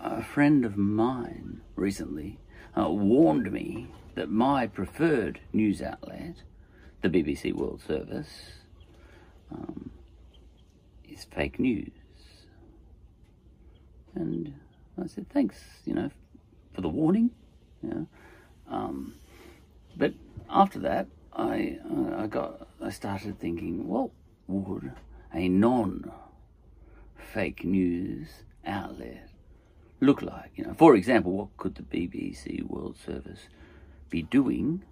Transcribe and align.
A 0.00 0.22
friend 0.22 0.64
of 0.64 0.76
mine 0.76 1.62
recently 1.76 2.38
uh, 2.76 2.90
warned 2.90 3.50
me 3.52 3.86
that 4.14 4.28
my 4.28 4.66
preferred 4.66 5.40
news 5.52 5.80
outlet, 5.80 6.42
the 7.00 7.08
BBC 7.08 7.54
World 7.54 7.80
Service, 7.80 8.52
um, 9.50 9.90
is 11.08 11.24
fake 11.24 11.58
news. 11.58 11.92
And 14.14 14.54
I 15.02 15.06
said, 15.06 15.30
thanks, 15.30 15.62
you 15.86 15.94
know, 15.94 16.10
for 16.74 16.82
the 16.82 16.88
warning. 16.88 17.30
Um, 18.68 19.14
but 19.96 20.12
after 20.50 20.78
that, 20.80 21.06
I 21.32 21.78
uh, 21.88 22.16
I 22.22 22.26
got 22.26 22.68
I 22.82 22.90
started 22.90 23.38
thinking, 23.38 23.88
what 23.88 24.10
would 24.46 24.92
a 25.32 25.48
non-fake 25.48 26.04
news 27.64 28.28
outlet 28.66 29.29
look 30.00 30.22
like? 30.22 30.52
You 30.56 30.64
know, 30.64 30.74
for 30.74 30.94
example, 30.94 31.32
what 31.32 31.56
could 31.56 31.74
the 31.74 31.82
BBC 31.82 32.62
World 32.62 32.96
Service 32.96 33.48
be 34.08 34.22
doing 34.22 34.82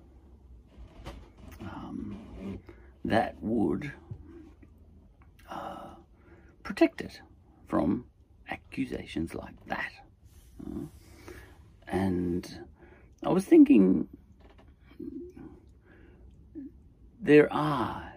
um, 1.60 2.58
that 3.04 3.36
would 3.40 3.92
uh, 5.50 5.94
protect 6.62 7.00
it 7.00 7.20
from 7.66 8.04
accusations 8.50 9.34
like 9.34 9.54
that? 9.66 9.92
Uh, 10.64 10.86
and 11.86 12.60
I 13.22 13.30
was 13.30 13.44
thinking 13.44 14.08
there 17.20 17.52
are 17.52 18.12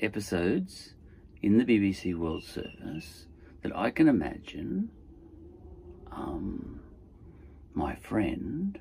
episodes 0.00 0.94
in 1.42 1.58
the 1.58 1.64
BBC 1.64 2.14
World 2.14 2.44
Service 2.44 3.26
that 3.62 3.76
I 3.76 3.90
can 3.90 4.08
imagine 4.08 4.90
um, 6.16 6.80
my 7.74 7.94
friend 7.94 8.78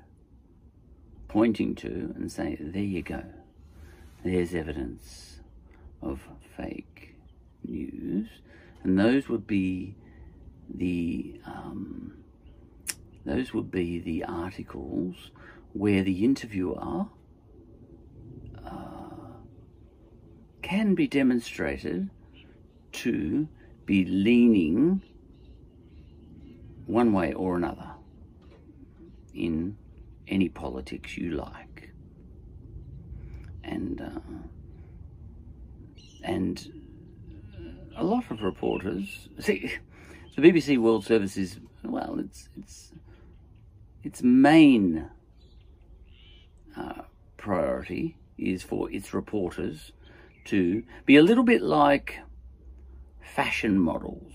pointing 1.27 1.75
to 1.75 2.13
and 2.15 2.31
saying, 2.31 2.57
there 2.73 2.81
you 2.81 3.01
go, 3.01 3.23
there's 4.23 4.55
evidence 4.55 5.39
of 6.01 6.21
fake 6.55 7.15
news. 7.67 8.27
And 8.83 8.97
those 8.97 9.27
would 9.27 9.45
be 9.45 9.95
the 10.73 11.39
um, 11.45 12.13
those 13.25 13.53
would 13.53 13.71
be 13.71 13.99
the 13.99 14.23
articles 14.23 15.31
where 15.73 16.03
the 16.03 16.23
interviewer 16.23 17.07
uh, 18.63 19.09
can 20.61 20.95
be 20.95 21.07
demonstrated 21.07 22.09
to 22.91 23.47
be 23.85 24.05
leaning 24.05 25.01
one 26.85 27.13
way 27.13 27.33
or 27.33 27.55
another 27.55 27.91
in 29.33 29.77
any 30.27 30.49
politics 30.49 31.17
you 31.17 31.31
like. 31.31 31.91
And 33.63 34.01
uh, 34.01 34.19
and 36.23 36.71
a 37.95 38.03
lot 38.03 38.29
of 38.29 38.41
reporters 38.41 39.29
see 39.39 39.73
the 40.35 40.41
BBC 40.41 40.77
World 40.77 41.05
Service 41.05 41.37
is 41.37 41.59
well, 41.83 42.19
it's 42.19 42.49
it's 42.57 42.91
its 44.03 44.21
main 44.21 45.09
uh, 46.77 47.01
priority 47.37 48.17
is 48.37 48.61
for 48.63 48.91
its 48.91 49.13
reporters 49.13 49.91
to 50.45 50.83
be 51.05 51.15
a 51.15 51.23
little 51.23 51.43
bit 51.43 51.61
like 51.61 52.19
fashion 53.21 53.79
models. 53.79 54.33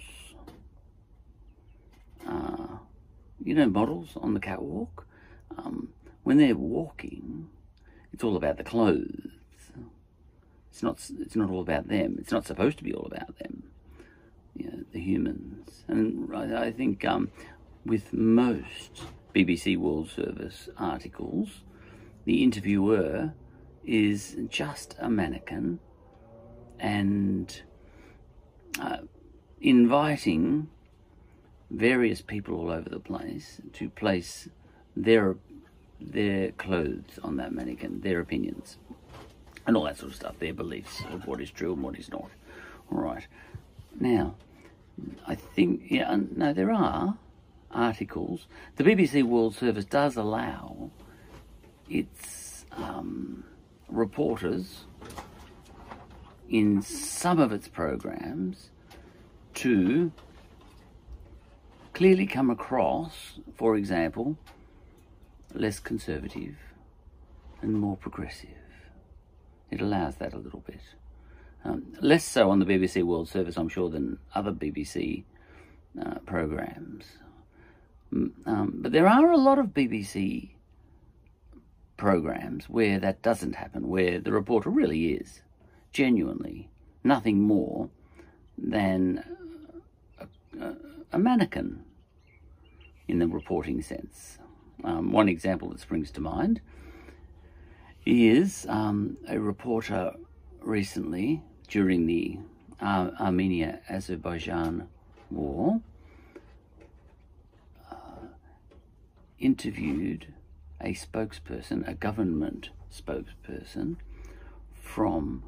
Uh, 2.26 2.78
you 3.42 3.54
know, 3.54 3.68
models 3.68 4.10
on 4.16 4.34
the 4.34 4.40
catwalk, 4.40 5.06
um, 5.56 5.88
when 6.22 6.36
they're 6.36 6.54
walking, 6.54 7.48
it's 8.12 8.22
all 8.22 8.36
about 8.36 8.56
the 8.58 8.64
clothes. 8.64 9.30
It's 10.70 10.82
not. 10.82 11.10
It's 11.20 11.36
not 11.36 11.50
all 11.50 11.60
about 11.60 11.88
them. 11.88 12.16
It's 12.19 12.31
not 12.31 12.47
supposed 12.47 12.78
to 12.78 12.84
be 12.84 12.92
all 12.92 13.06
about 13.06 13.38
them. 13.38 13.64
You 14.56 14.66
know, 14.66 14.84
the 14.92 15.00
humans. 15.00 15.84
And 15.88 16.34
I, 16.34 16.66
I 16.66 16.72
think 16.72 17.04
um, 17.04 17.31
with 17.84 18.12
most 18.12 19.02
BBC 19.34 19.76
World 19.76 20.10
Service 20.10 20.69
articles, 20.76 21.62
the 22.25 22.42
interviewer 22.42 23.32
is 23.84 24.37
just 24.48 24.94
a 24.98 25.08
mannequin 25.08 25.81
and 26.78 27.62
uh, 28.81 28.98
inviting 29.60 30.69
various 31.70 32.20
people 32.20 32.56
all 32.56 32.70
over 32.70 32.88
the 32.88 33.00
place 33.00 33.60
to 33.75 33.88
place 33.91 34.48
their 34.97 35.36
their 36.00 36.50
clothes 36.53 37.19
on 37.22 37.36
that 37.36 37.53
mannequin, 37.53 38.00
their 38.00 38.20
opinions, 38.20 38.78
and 39.66 39.76
all 39.76 39.84
that 39.84 39.98
sort 39.98 40.10
of 40.10 40.16
stuff, 40.16 40.38
their 40.38 40.54
beliefs 40.54 41.03
of 41.12 41.26
what 41.26 41.41
is 41.41 41.50
true 41.50 41.75
and 41.75 41.82
what 41.82 41.98
is 41.98 42.10
not. 42.10 42.31
All 42.91 42.98
right. 42.98 43.26
Now, 43.98 44.34
I 45.26 45.34
think 45.34 45.82
yeah, 45.88 46.16
no, 46.34 46.53
there 46.53 46.72
are 46.72 47.19
articles. 47.70 48.47
The 48.76 48.84
BBC 48.84 49.22
World 49.22 49.54
Service 49.54 49.84
does 49.84 50.16
allow 50.16 50.91
its 51.88 52.64
um, 52.72 53.44
reporters 53.88 54.84
in 56.48 56.82
some 56.82 57.38
of 57.38 57.52
its 57.52 57.69
programs 57.69 58.70
to 59.54 60.10
clearly 62.00 62.27
come 62.27 62.49
across, 62.49 63.38
for 63.55 63.77
example, 63.77 64.38
less 65.53 65.78
conservative 65.78 66.56
and 67.61 67.75
more 67.75 67.94
progressive. 67.94 68.49
It 69.71 69.83
allows 69.83 70.16
that 70.16 70.33
a 70.33 70.38
little 70.38 70.61
bit. 70.61 70.81
Um, 71.62 71.93
less 72.00 72.25
so 72.25 72.50
on 72.50 72.59
the 72.59 72.65
BBC 72.65 73.03
World 73.03 73.28
Service, 73.28 73.59
I'm 73.59 73.69
sure, 73.69 73.91
than 73.91 74.19
other 74.34 74.50
BBC 74.50 75.25
uh, 76.00 76.21
programs. 76.25 77.05
Um, 78.11 78.77
but 78.77 78.93
there 78.93 79.06
are 79.06 79.31
a 79.31 79.37
lot 79.37 79.59
of 79.59 79.75
BBC 79.75 80.53
programs 81.99 82.67
where 82.71 82.99
that 82.99 83.21
doesn't 83.21 83.56
happen, 83.56 83.91
where 83.91 84.19
the 84.19 84.32
reporter 84.32 84.71
really 84.71 85.12
is 85.12 85.43
genuinely 85.93 86.71
nothing 87.05 87.43
more 87.43 87.91
than 88.56 89.22
a, 90.19 90.27
a, 90.65 90.77
a 91.12 91.19
mannequin 91.19 91.84
in 93.10 93.19
the 93.19 93.26
reporting 93.26 93.82
sense. 93.82 94.38
Um, 94.84 95.12
one 95.12 95.28
example 95.28 95.69
that 95.71 95.81
springs 95.81 96.10
to 96.12 96.21
mind 96.21 96.60
is 98.06 98.66
um, 98.69 99.16
a 99.28 99.38
reporter 99.38 100.12
recently 100.60 101.43
during 101.69 102.06
the 102.06 102.38
uh, 102.81 103.10
Armenia 103.20 103.81
Azerbaijan 103.88 104.88
war 105.31 105.81
interviewed 109.41 110.34
a 110.81 110.94
spokesperson, 110.94 111.87
a 111.88 111.94
government 111.94 112.70
spokesperson 112.93 113.97
from 114.81 115.43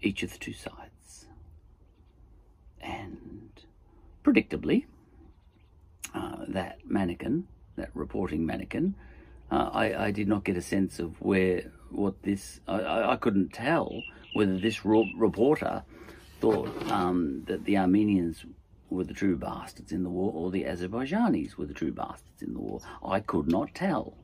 each 0.00 0.22
of 0.22 0.32
the 0.32 0.38
two 0.38 0.52
sides. 0.52 1.26
And 2.80 3.50
predictably, 4.24 4.84
uh, 6.14 6.44
that 6.48 6.78
mannequin, 6.84 7.46
that 7.76 7.90
reporting 7.94 8.44
mannequin, 8.46 8.94
uh, 9.50 9.70
I, 9.72 10.06
I, 10.06 10.10
did 10.10 10.28
not 10.28 10.44
get 10.44 10.56
a 10.56 10.62
sense 10.62 10.98
of 10.98 11.20
where, 11.20 11.70
what 11.90 12.22
this, 12.22 12.60
I, 12.68 13.12
I 13.12 13.16
couldn't 13.16 13.52
tell 13.52 14.02
whether 14.34 14.58
this 14.58 14.84
reporter 14.84 15.84
thought 16.40 16.70
um, 16.90 17.44
that 17.46 17.64
the 17.64 17.78
Armenians 17.78 18.44
were 18.90 19.04
the 19.04 19.14
true 19.14 19.36
bastards 19.36 19.92
in 19.92 20.02
the 20.02 20.10
war 20.10 20.32
or 20.34 20.50
the 20.50 20.64
Azerbaijanis 20.64 21.56
were 21.56 21.66
the 21.66 21.74
true 21.74 21.92
bastards 21.92 22.42
in 22.42 22.52
the 22.52 22.60
war. 22.60 22.80
I 23.04 23.20
could 23.20 23.48
not 23.48 23.74
tell. 23.74 24.14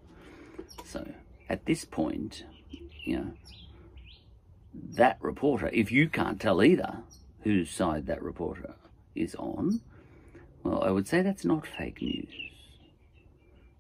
So 0.85 1.07
at 1.49 1.67
this 1.67 1.85
point, 1.85 2.45
you 3.05 3.17
know, 3.17 3.33
that 4.75 5.19
reporter, 5.21 5.69
if 5.73 5.93
you 5.93 6.09
can't 6.09 6.41
tell 6.41 6.63
either 6.63 6.99
whose 7.43 7.71
side 7.71 8.07
that 8.07 8.23
reporter 8.23 8.75
is 9.15 9.35
on, 9.37 9.81
well, 10.65 10.83
I 10.83 10.91
would 10.91 11.07
say 11.07 11.23
that's 11.23 11.45
not 11.45 11.67
fake 11.67 12.03
news. 12.03 12.33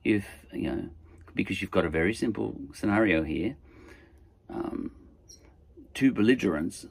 If, 0.04 0.26
you 0.52 0.70
know, 0.70 0.88
because 1.34 1.60
you've 1.60 1.70
got 1.70 1.84
a 1.84 1.90
very 1.90 2.14
simple 2.14 2.56
scenario 2.72 3.24
here. 3.24 3.56
Um, 4.48 4.92
two 5.94 6.12
belligerents 6.12 6.86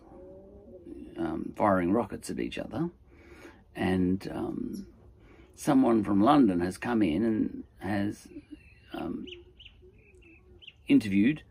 um, 1.18 1.54
firing 1.56 1.92
rockets 1.92 2.30
at 2.30 2.40
each 2.40 2.58
other 2.58 2.90
and 3.76 4.28
um, 4.34 4.88
someone 5.56 6.04
from 6.04 6.22
London 6.22 6.60
has 6.62 6.78
come 6.78 7.02
in 7.02 7.24
and 7.24 7.64
has 7.80 8.28
um, 8.94 9.26
interviewed 10.88 11.44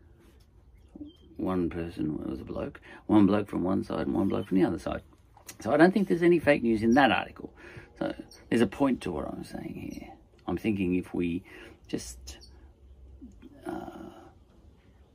one 1.37 1.69
person, 1.69 2.19
it 2.23 2.29
was 2.29 2.41
a 2.41 2.45
bloke, 2.45 2.79
one 3.07 3.25
bloke 3.25 3.49
from 3.49 3.63
one 3.63 3.83
side 3.83 4.05
and 4.07 4.15
one 4.15 4.29
bloke 4.29 4.47
from 4.47 4.59
the 4.59 4.65
other 4.65 4.79
side. 4.79 5.01
So 5.59 5.73
I 5.73 5.77
don't 5.77 5.93
think 5.93 6.07
there's 6.07 6.23
any 6.23 6.39
fake 6.39 6.63
news 6.63 6.83
in 6.83 6.93
that 6.93 7.11
article. 7.11 7.53
There's 8.49 8.61
a 8.61 8.67
point 8.67 9.01
to 9.01 9.11
what 9.11 9.27
I'm 9.27 9.43
saying 9.43 9.89
here. 9.91 10.09
I'm 10.47 10.57
thinking 10.57 10.95
if 10.95 11.13
we 11.13 11.43
just 11.87 12.49
uh, 13.65 14.09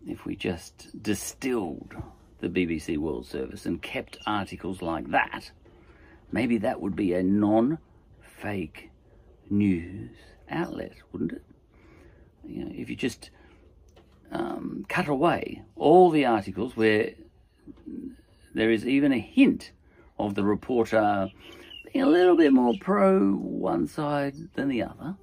if 0.07 0.25
we 0.25 0.37
just 0.37 1.03
distilled 1.03 1.95
the 2.41 2.49
BBC 2.49 2.97
World 2.99 3.27
Service 3.27 3.67
and 3.67 3.83
kept 3.83 4.19
articles 4.27 4.81
like 4.81 5.11
that, 5.11 5.51
maybe 6.33 6.59
that 6.59 6.81
would 6.81 6.97
be 6.97 7.13
a 7.13 7.23
non-fake 7.23 8.91
news 9.51 10.11
outlet, 10.51 10.95
wouldn't 11.13 11.33
it? 11.33 11.43
You 12.47 12.65
know, 12.65 12.73
if 12.75 12.89
you 12.89 12.97
just 12.97 13.31
um, 14.33 14.87
cut 14.89 15.09
away 15.09 15.63
all 15.77 16.11
the 16.11 16.25
articles 16.25 16.77
where 16.77 17.11
there 18.55 18.71
is 18.71 18.87
even 18.87 19.13
a 19.13 19.19
hint 19.19 19.73
of 20.19 20.35
the 20.35 20.45
reporter 20.45 21.31
a 21.95 22.05
little 22.05 22.37
bit 22.37 22.53
more 22.53 22.75
pro 22.81 23.33
one 23.33 23.87
side 23.87 24.35
than 24.55 24.69
the 24.69 24.83
other, 24.83 25.17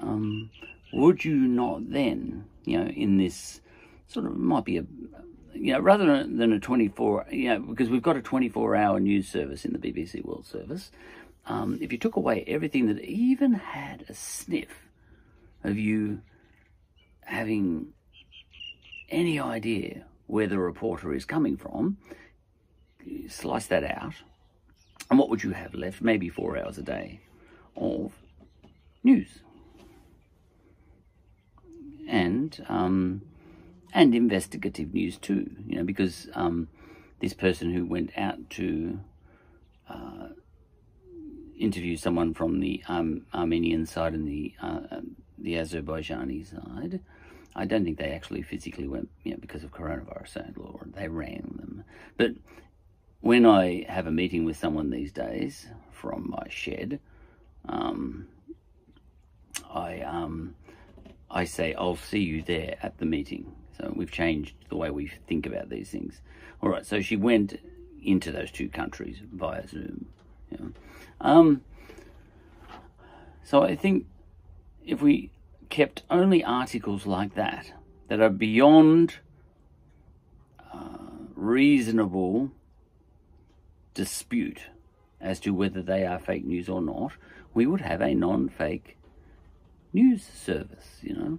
um, 0.00 0.50
would 0.92 1.24
you 1.24 1.36
not 1.36 1.90
then, 1.90 2.44
you 2.64 2.78
know, 2.78 2.88
in 2.88 3.16
this 3.18 3.60
sort 4.06 4.26
of 4.26 4.36
might 4.36 4.64
be 4.64 4.78
a, 4.78 4.84
you 5.54 5.72
know, 5.72 5.80
rather 5.80 6.24
than 6.24 6.52
a 6.52 6.60
24, 6.60 7.26
you 7.30 7.48
know, 7.48 7.60
because 7.60 7.88
we've 7.88 8.02
got 8.02 8.16
a 8.16 8.22
24 8.22 8.76
hour 8.76 9.00
news 9.00 9.28
service 9.28 9.64
in 9.64 9.72
the 9.72 9.78
BBC 9.78 10.24
World 10.24 10.46
Service, 10.46 10.90
um, 11.46 11.78
if 11.80 11.92
you 11.92 11.98
took 11.98 12.16
away 12.16 12.44
everything 12.46 12.86
that 12.86 13.00
even 13.04 13.54
had 13.54 14.04
a 14.08 14.14
sniff 14.14 14.88
of 15.64 15.78
you 15.78 16.20
having 17.22 17.92
any 19.08 19.38
idea 19.38 20.04
where 20.26 20.46
the 20.46 20.58
reporter 20.58 21.12
is 21.14 21.24
coming 21.24 21.56
from, 21.56 21.96
slice 23.28 23.66
that 23.66 23.84
out, 23.84 24.14
and 25.10 25.18
what 25.18 25.28
would 25.28 25.42
you 25.42 25.50
have 25.50 25.74
left? 25.74 26.00
Maybe 26.00 26.28
four 26.28 26.56
hours 26.56 26.78
a 26.78 26.82
day 26.82 27.20
of 27.76 28.12
news. 29.02 29.40
And 32.08 32.64
um, 32.68 33.22
and 33.92 34.14
investigative 34.14 34.94
news 34.94 35.16
too, 35.16 35.50
you 35.66 35.76
know, 35.76 35.84
because 35.84 36.28
um, 36.34 36.68
this 37.20 37.34
person 37.34 37.72
who 37.72 37.84
went 37.84 38.12
out 38.16 38.50
to 38.50 39.00
uh, 39.88 40.28
interview 41.58 41.96
someone 41.96 42.32
from 42.34 42.60
the 42.60 42.82
um, 42.88 43.26
Armenian 43.34 43.86
side 43.86 44.14
and 44.14 44.26
the 44.26 44.54
uh, 44.62 44.80
um, 44.90 45.16
the 45.38 45.54
Azerbaijani 45.54 46.46
side, 46.46 47.00
I 47.56 47.64
don't 47.64 47.84
think 47.84 47.98
they 47.98 48.10
actually 48.10 48.42
physically 48.42 48.86
went, 48.86 49.08
you 49.24 49.32
know, 49.32 49.38
because 49.40 49.64
of 49.64 49.72
coronavirus, 49.72 50.56
Lord, 50.56 50.92
they 50.94 51.08
ran 51.08 51.56
them. 51.58 51.84
But 52.16 52.32
when 53.20 53.44
I 53.44 53.84
have 53.88 54.06
a 54.06 54.10
meeting 54.10 54.44
with 54.44 54.56
someone 54.56 54.90
these 54.90 55.12
days 55.12 55.66
from 55.90 56.30
my 56.30 56.46
shed, 56.48 57.00
um, 57.68 58.28
I 59.72 60.00
um, 60.00 60.54
I 61.30 61.44
say 61.44 61.74
I'll 61.74 61.96
see 61.96 62.20
you 62.20 62.42
there 62.42 62.76
at 62.82 62.98
the 62.98 63.06
meeting. 63.06 63.54
So 63.76 63.92
we've 63.94 64.10
changed 64.10 64.54
the 64.68 64.76
way 64.76 64.90
we 64.90 65.08
think 65.26 65.46
about 65.46 65.68
these 65.68 65.90
things. 65.90 66.20
All 66.62 66.68
right. 66.68 66.84
So 66.84 67.00
she 67.00 67.16
went 67.16 67.60
into 68.02 68.32
those 68.32 68.50
two 68.50 68.68
countries 68.68 69.18
via 69.32 69.66
Zoom. 69.68 70.06
Know. 70.50 70.72
um, 71.20 71.62
so 73.44 73.62
I 73.62 73.76
think 73.76 74.06
if 74.84 75.00
we 75.00 75.30
kept 75.68 76.02
only 76.10 76.42
articles 76.42 77.06
like 77.06 77.34
that 77.34 77.72
that 78.08 78.20
are 78.20 78.30
beyond 78.30 79.16
uh, 80.74 80.98
reasonable 81.34 82.50
dispute 84.00 84.62
as 85.20 85.38
to 85.40 85.50
whether 85.52 85.82
they 85.82 86.06
are 86.06 86.18
fake 86.18 86.46
news 86.46 86.70
or 86.70 86.80
not, 86.80 87.12
we 87.52 87.66
would 87.66 87.82
have 87.82 88.00
a 88.00 88.14
non-fake 88.14 88.96
news 89.92 90.24
service, 90.24 90.88
you 91.02 91.14
know, 91.14 91.38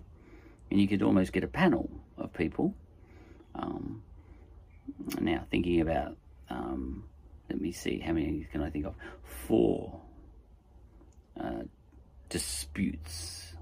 and 0.70 0.80
you 0.80 0.88
could 0.88 1.02
almost 1.02 1.34
get 1.34 1.44
a 1.44 1.48
panel 1.48 1.90
of 2.20 2.32
people. 2.34 2.76
Um, 3.56 4.04
now 5.20 5.44
thinking 5.50 5.82
about, 5.82 6.16
um, 6.52 7.04
let 7.50 7.60
me 7.60 7.72
see, 7.72 7.98
how 7.98 8.14
many 8.14 8.48
can 8.52 8.62
I 8.62 8.70
think 8.70 8.86
of? 8.86 8.94
Four 9.48 10.00
uh, 11.44 11.64
disputes 12.30 13.56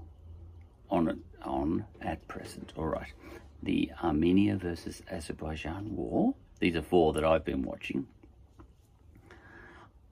on 0.90 1.08
it 1.08 1.18
on 1.42 1.86
at 2.02 2.28
present. 2.28 2.74
All 2.76 2.84
right, 2.84 3.14
the 3.62 3.92
Armenia 4.04 4.58
versus 4.58 5.00
Azerbaijan 5.10 5.96
war. 5.96 6.34
These 6.58 6.76
are 6.76 6.82
four 6.82 7.14
that 7.14 7.24
I've 7.24 7.46
been 7.46 7.62
watching. 7.62 8.06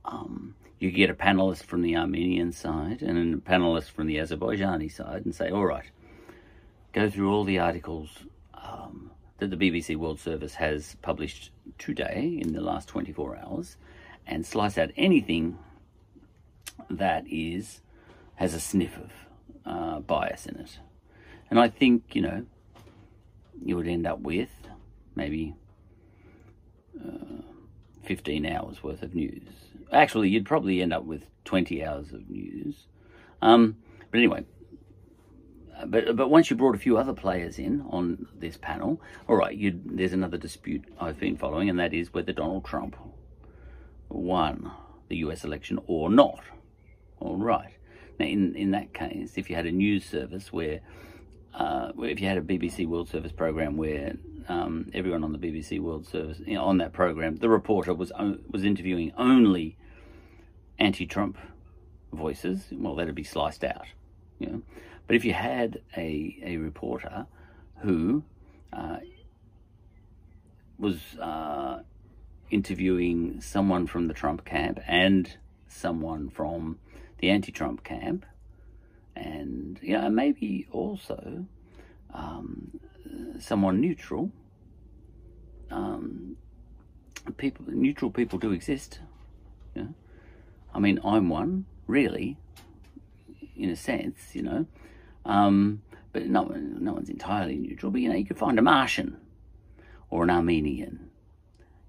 Um, 0.09 0.55
you 0.79 0.91
get 0.91 1.11
a 1.11 1.15
panelist 1.15 1.65
from 1.65 1.83
the 1.83 1.97
Armenian 1.97 2.53
side 2.53 3.03
and 3.03 3.35
a 3.35 3.37
panelist 3.39 3.91
from 3.91 4.07
the 4.07 4.17
Azerbaijani 4.17 4.91
side 4.91 5.25
and 5.25 5.35
say, 5.35 5.51
all 5.51 5.67
right, 5.67 5.91
go 6.93 7.11
through 7.11 7.33
all 7.33 7.45
the 7.45 7.59
articles 7.59 8.11
um, 8.55 9.11
that 9.39 9.51
the 9.51 9.57
BBC 9.57 9.97
World 9.97 10.19
Service 10.19 10.55
has 10.55 10.97
published 11.03 11.51
today 11.79 12.39
in 12.41 12.53
the 12.53 12.61
last 12.61 12.89
24 12.89 13.37
hours 13.37 13.77
and 14.27 14.47
slice 14.47 14.79
out 14.79 14.91
anything 14.97 15.59
that 16.89 17.25
is 17.29 17.81
has 18.37 18.55
a 18.55 18.61
sniff 18.61 18.97
of 18.97 19.11
uh, 19.67 20.01
bias 20.01 20.47
in 20.47 20.57
it. 20.57 20.79
And 21.51 21.59
I 21.59 21.69
think, 21.69 22.15
you 22.15 22.23
know, 22.23 22.47
you 23.65 23.77
would 23.77 23.89
end 23.89 24.07
up 24.07 24.21
with 24.21 24.51
maybe 25.17 25.55
uh, 27.05 27.38
15 28.09 28.47
hours 28.47 28.83
worth 28.83 29.03
of 29.03 29.15
news. 29.15 29.43
Actually, 29.93 30.31
you'd 30.31 30.47
probably 30.47 30.81
end 30.81 30.95
up 30.95 31.05
with 31.05 31.25
20 31.45 31.85
hours 31.85 32.11
of 32.15 32.29
news. 32.31 32.87
Um, 33.43 33.77
but 34.11 34.17
anyway, 34.17 34.47
uh, 35.79 35.85
but 35.85 36.17
but 36.17 36.31
once 36.31 36.49
you 36.49 36.57
brought 36.57 36.75
a 36.75 36.79
few 36.79 36.97
other 36.97 37.13
players 37.13 37.59
in 37.59 37.83
on 37.91 38.27
this 38.35 38.57
panel, 38.57 39.03
all 39.29 39.37
right, 39.37 39.57
there's 39.85 40.15
another 40.15 40.39
dispute 40.39 40.87
I've 40.99 41.21
been 41.21 41.37
following, 41.37 41.69
and 41.69 41.79
that 41.79 41.93
is 41.93 42.15
whether 42.15 42.33
Donald 42.33 42.65
Trump 42.65 42.97
won 44.09 44.73
the 45.09 45.17
U.S. 45.19 45.45
election 45.45 45.79
or 45.87 46.09
not. 46.09 46.41
All 47.21 47.37
right. 47.37 47.75
Now, 48.19 48.25
in 48.25 48.57
in 48.57 48.71
that 48.71 48.95
case, 48.95 49.35
if 49.37 49.51
you 49.51 49.57
had 49.57 49.67
a 49.67 49.73
news 49.73 50.07
service 50.07 50.51
where, 50.51 50.81
uh, 51.53 51.93
if 51.99 52.23
you 52.23 52.27
had 52.27 52.39
a 52.39 52.43
BBC 52.43 52.87
World 52.87 53.11
Service 53.11 53.33
program 53.33 53.77
where 53.77 54.15
um, 54.49 54.91
everyone 54.95 55.25
on 55.25 55.33
the 55.33 55.39
BBC 55.39 55.79
World 55.81 56.07
Service 56.07 56.41
you 56.45 56.55
know, 56.55 56.65
on 56.65 56.79
that 56.79 56.93
program, 56.93 57.37
the 57.37 57.49
reporter 57.49 57.95
was 57.95 58.13
was 58.51 58.65
interviewing 58.65 59.13
only 59.17 59.77
anti-Trump 60.79 61.37
voices. 62.13 62.67
Well, 62.73 62.95
that'd 62.95 63.15
be 63.15 63.25
sliced 63.25 63.65
out, 63.65 63.87
you 64.39 64.47
know. 64.49 64.63
But 65.07 65.17
if 65.17 65.25
you 65.25 65.33
had 65.35 65.83
a 65.97 66.39
a 66.43 66.57
reporter 66.57 67.27
who 67.81 68.25
uh, 68.73 68.99
was 70.79 71.19
uh, 71.21 71.83
interviewing 72.51 73.41
someone 73.41 73.87
from 73.87 74.09
the 74.09 74.15
Trump 74.15 74.45
camp 74.45 74.81
and 74.87 75.37
someone 75.67 76.31
from 76.31 76.79
the 77.19 77.31
anti-Trump 77.31 77.85
camp, 77.85 78.25
and 79.15 79.79
you 79.83 79.99
know 79.99 80.09
maybe 80.09 80.67
also 80.71 81.45
um, 82.15 82.81
someone 83.39 83.81
neutral. 83.81 84.31
Um, 85.71 86.37
people, 87.37 87.67
neutral 87.69 88.11
people 88.11 88.39
do 88.39 88.53
exist. 88.53 89.01
Know? 89.75 89.95
I 90.75 90.79
mean, 90.79 91.01
I'm 91.05 91.29
one, 91.29 91.67
really, 91.87 92.37
in 93.57 93.71
a 93.71 93.77
sense, 93.77 94.35
you 94.35 94.43
know. 94.43 94.67
Um, 95.25 95.83
but 96.13 96.27
no, 96.27 96.45
no 96.45 96.95
one's 96.95 97.11
entirely 97.11 97.57
neutral. 97.57 97.93
But 97.93 98.01
you 98.01 98.09
know, 98.09 98.17
you 98.17 98.25
could 98.25 98.39
find 98.39 98.59
a 98.59 98.63
Martian 98.63 99.19
or 100.11 100.23
an 100.23 100.31
Armenian. 100.31 101.11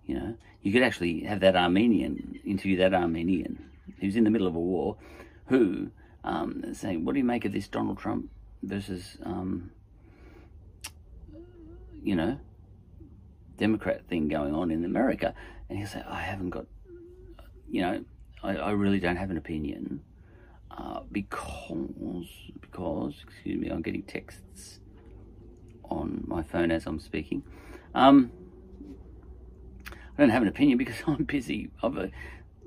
You 0.06 0.16
know, 0.16 0.36
you 0.62 0.74
could 0.74 0.84
actually 0.84 1.22
have 1.22 1.40
that 1.40 1.56
Armenian 1.56 2.40
interview 2.44 2.78
that 2.78 2.94
Armenian 2.94 3.70
who's 4.00 4.16
in 4.16 4.24
the 4.24 4.30
middle 4.30 4.48
of 4.48 4.56
a 4.56 4.60
war, 4.60 4.98
who 5.48 5.90
um, 6.24 6.74
saying, 6.74 7.06
"What 7.06 7.14
do 7.14 7.20
you 7.20 7.26
make 7.26 7.46
of 7.46 7.54
this 7.54 7.68
Donald 7.68 7.98
Trump 7.98 8.30
versus 8.64 9.18
um, 9.24 9.72
you 12.04 12.16
know, 12.16 12.40
Democrat 13.58 14.08
thing 14.08 14.28
going 14.28 14.54
on 14.54 14.72
in 14.72 14.86
America. 14.86 15.34
And 15.70 15.78
he'll 15.78 15.88
say, 15.88 16.04
I 16.08 16.22
haven't 16.22 16.50
got, 16.50 16.66
you 17.70 17.82
know, 17.82 18.04
I, 18.42 18.56
I 18.56 18.72
really 18.72 19.00
don't 19.00 19.18
have 19.18 19.30
an 19.30 19.38
opinion 19.38 20.02
uh, 20.72 21.02
because, 21.12 22.28
because, 22.62 23.16
excuse 23.28 23.60
me, 23.60 23.70
I'm 23.70 23.82
getting 23.82 24.04
texts 24.04 24.80
on 25.84 26.24
my 26.26 26.44
phone 26.44 26.72
as 26.72 26.86
I'm 26.86 27.00
speaking. 27.00 27.44
Um, 27.94 28.32
I 29.92 30.22
don't 30.22 30.30
have 30.30 30.42
an 30.42 30.48
opinion 30.48 30.78
because 30.78 30.96
I'm 31.08 31.24
busy. 31.24 31.70
I've, 31.84 32.12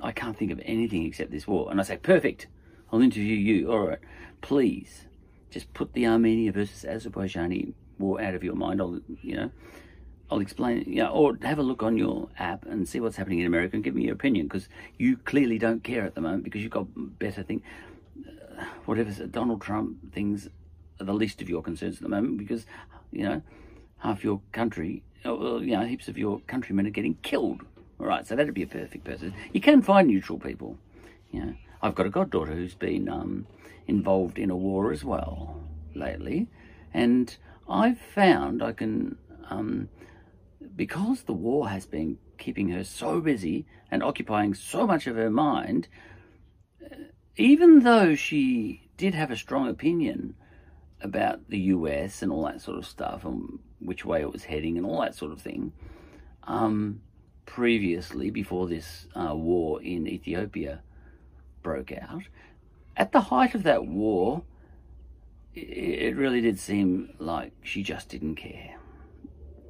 I 0.01 0.13
can't 0.13 0.37
think 0.37 0.51
of 0.51 0.61
anything 0.65 1.07
except 1.07 1.31
this 1.31 1.47
war. 1.47 1.71
And 1.71 1.81
I 1.81 1.85
say, 1.85 1.97
perfect, 1.97 2.47
I'll 2.93 3.01
interview 3.01 3.37
you. 3.37 3.73
All 3.73 3.89
right, 3.89 3.99
please, 4.41 5.07
just 5.51 5.73
put 5.73 5.93
the 5.93 6.07
Armenia 6.07 6.53
versus 6.53 6.85
Azerbaijani 6.85 7.75
out 8.21 8.35
of 8.35 8.45
your 8.45 8.55
mind. 8.55 8.81
I'll, 8.81 9.01
you 9.23 9.37
know, 9.37 9.51
I'll 10.31 10.41
explain, 10.41 10.85
you 10.87 11.03
know, 11.03 11.11
or 11.11 11.39
have 11.43 11.59
a 11.59 11.63
look 11.63 11.83
on 11.83 11.99
your 11.99 12.29
app 12.39 12.65
and 12.67 12.89
see 12.89 13.01
what's 13.01 13.17
happening 13.17 13.41
in 13.41 13.47
America 13.47 13.77
and 13.77 13.85
give 13.85 13.95
me 13.95 14.05
your 14.05 14.15
opinion 14.15 14.47
because 14.47 14.69
you 14.99 15.17
clearly 15.19 15.59
don't 15.59 15.85
care 15.85 16.05
at 16.05 16.15
the 16.15 16.21
moment 16.21 16.45
because 16.45 16.63
you've 16.63 16.71
got 16.71 16.87
better 17.19 17.43
things. 17.43 17.63
Uh, 18.59 18.65
whatever 18.87 19.11
Donald 19.27 19.61
Trump 19.61 20.13
things 20.13 20.49
are 21.01 21.05
the 21.05 21.13
least 21.13 21.43
of 21.43 21.49
your 21.49 21.63
concerns 21.63 21.97
at 21.97 22.03
the 22.03 22.09
moment 22.09 22.39
because, 22.39 22.65
you 23.11 23.25
know, 23.25 23.43
half 23.99 24.25
your 24.25 24.41
country, 24.53 25.03
well, 25.25 25.63
you 25.63 25.77
know, 25.77 25.85
heaps 25.85 26.09
of 26.09 26.17
your 26.17 26.41
countrymen 26.47 26.87
are 26.87 26.91
getting 26.91 27.15
killed. 27.23 27.61
All 28.01 28.07
right, 28.07 28.27
so 28.27 28.35
that'd 28.35 28.55
be 28.55 28.63
a 28.63 28.67
perfect 28.67 29.05
person. 29.05 29.35
You 29.53 29.61
can 29.61 29.83
find 29.83 30.09
neutral 30.09 30.39
people. 30.39 30.79
You 31.31 31.45
know, 31.45 31.55
I've 31.83 31.95
got 31.95 32.07
a 32.07 32.11
goddaughter 32.11 32.53
who's 32.53 32.75
been 32.75 33.09
um, 33.09 33.47
involved 33.87 34.39
in 34.39 34.51
a 34.51 34.57
war 34.57 34.93
as 34.93 35.05
well 35.05 35.61
lately, 35.95 36.49
and 36.95 37.37
I've 37.69 37.99
found 37.99 38.63
I 38.63 38.73
can, 38.73 39.17
um, 39.49 39.89
because 40.75 41.23
the 41.23 41.33
war 41.33 41.69
has 41.69 41.87
been 41.87 42.19
keeping 42.39 42.69
her 42.71 42.85
so 42.85 43.21
busy 43.21 43.67
and 43.91 44.03
occupying 44.03 44.55
so 44.55 44.87
much 44.87 45.07
of 45.07 45.17
her 45.17 45.31
mind, 45.31 45.89
uh, 46.85 46.97
even 47.37 47.81
though 47.81 48.15
she 48.15 48.89
did 48.97 49.15
have 49.15 49.31
a 49.31 49.37
strong 49.37 49.69
opinion 49.69 50.35
about 51.01 51.49
the 51.49 51.59
US 51.59 52.23
and 52.23 52.31
all 52.31 52.45
that 52.45 52.61
sort 52.61 52.79
of 52.79 52.87
stuff 52.87 53.25
and 53.25 53.59
which 53.81 54.05
way 54.05 54.21
it 54.21 54.33
was 54.33 54.45
heading 54.45 54.77
and 54.77 54.87
all 54.87 55.01
that 55.01 55.15
sort 55.15 55.33
of 55.33 55.41
thing, 55.41 55.73
um, 56.45 57.01
previously, 57.47 58.31
before 58.31 58.69
this 58.69 59.07
uh, 59.15 59.35
war 59.35 59.83
in 59.83 60.07
Ethiopia 60.07 60.83
broke 61.63 61.93
out, 61.93 62.23
at 62.97 63.13
the 63.13 63.21
height 63.21 63.55
of 63.55 63.63
that 63.63 63.87
war, 63.87 64.43
it 65.55 66.17
really 66.17 66.41
did 66.41 66.59
seem 66.59 67.15
like 67.19 67.53
she 67.63 67.83
just 67.83 68.09
didn't 68.09 68.37
care 68.37 68.77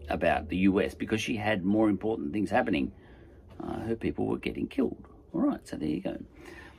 about 0.08 0.48
the 0.48 0.58
US 0.58 0.94
because 0.94 1.20
she 1.20 1.36
had 1.36 1.64
more 1.64 1.88
important 1.88 2.32
things 2.32 2.50
happening. 2.50 2.92
Uh, 3.62 3.80
her 3.80 3.96
people 3.96 4.26
were 4.26 4.38
getting 4.38 4.68
killed. 4.68 5.04
All 5.32 5.40
right, 5.40 5.66
so 5.66 5.76
there 5.76 5.88
you 5.88 6.00
go. 6.00 6.18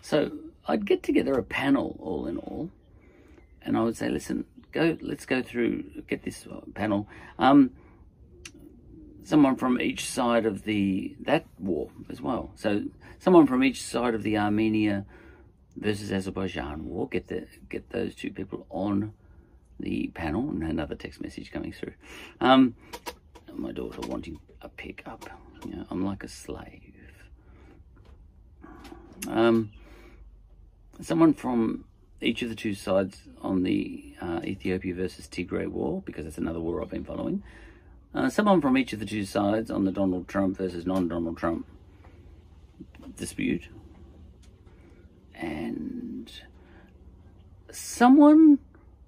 So 0.02 0.32
I'd 0.68 0.86
get 0.86 1.04
together 1.04 1.34
a 1.34 1.44
panel, 1.44 1.98
all 2.00 2.28
in 2.28 2.38
all, 2.38 2.70
and 3.62 3.78
I 3.78 3.84
would 3.84 3.98
say, 3.98 4.10
listen, 4.10 4.46
go, 4.72 4.98
let's 5.02 5.26
go 5.26 5.42
through, 5.42 6.04
get 6.08 6.24
this 6.24 6.48
panel. 6.74 7.08
Um, 7.40 7.72
someone 9.24 9.56
from 9.56 9.80
each 9.82 10.06
side 10.06 10.46
of 10.46 10.64
the 10.64 11.16
that 11.22 11.46
war 11.60 11.90
as 12.10 12.22
well. 12.22 12.52
So 12.56 12.84
someone 13.20 13.48
from 13.48 13.64
each 13.64 13.82
side 13.82 14.14
of 14.14 14.24
the 14.24 14.38
Armenia 14.38 15.06
versus 15.76 16.12
Azerbaijan 16.12 16.86
war. 16.86 17.08
Get 17.10 17.28
the 17.28 17.48
get 17.70 17.90
those 17.90 18.16
two 18.16 18.32
people 18.32 18.66
on 18.70 19.14
the 19.80 20.08
panel 20.14 20.50
and 20.50 20.64
another 20.64 20.96
text 20.96 21.22
message 21.22 21.52
coming 21.52 21.74
through. 21.74 21.94
Um, 22.40 22.76
my 23.54 23.72
daughter 23.72 24.02
wanting 24.08 24.40
a 24.62 24.70
pickup. 24.70 25.30
You 25.66 25.78
know, 25.78 25.86
I'm 25.90 26.04
like 26.04 26.24
a 26.24 26.28
slave. 26.28 26.94
Um, 29.28 29.72
someone 31.02 31.34
from 31.34 31.86
each 32.22 32.42
of 32.42 32.50
the 32.50 32.56
two 32.56 32.74
sides 32.74 33.24
on 33.42 33.64
the 33.64 34.16
uh, 34.22 34.42
Ethiopia 34.44 34.94
versus 34.94 35.28
Tigray 35.28 35.68
war, 35.68 36.02
because 36.06 36.26
that's 36.26 36.38
another 36.38 36.60
war 36.60 36.82
I've 36.82 36.90
been 36.90 37.04
following. 37.04 37.44
Uh, 38.14 38.30
someone 38.30 38.62
from 38.62 38.78
each 38.78 38.94
of 38.94 39.00
the 39.00 39.06
two 39.06 39.26
sides 39.26 39.72
on 39.72 39.86
the 39.86 39.92
Donald 39.92 40.28
Trump 40.28 40.58
versus 40.58 40.86
non-Donald 40.86 41.38
Trump 41.38 41.66
dispute 43.18 43.68
and 45.36 46.32
someone 47.72 48.60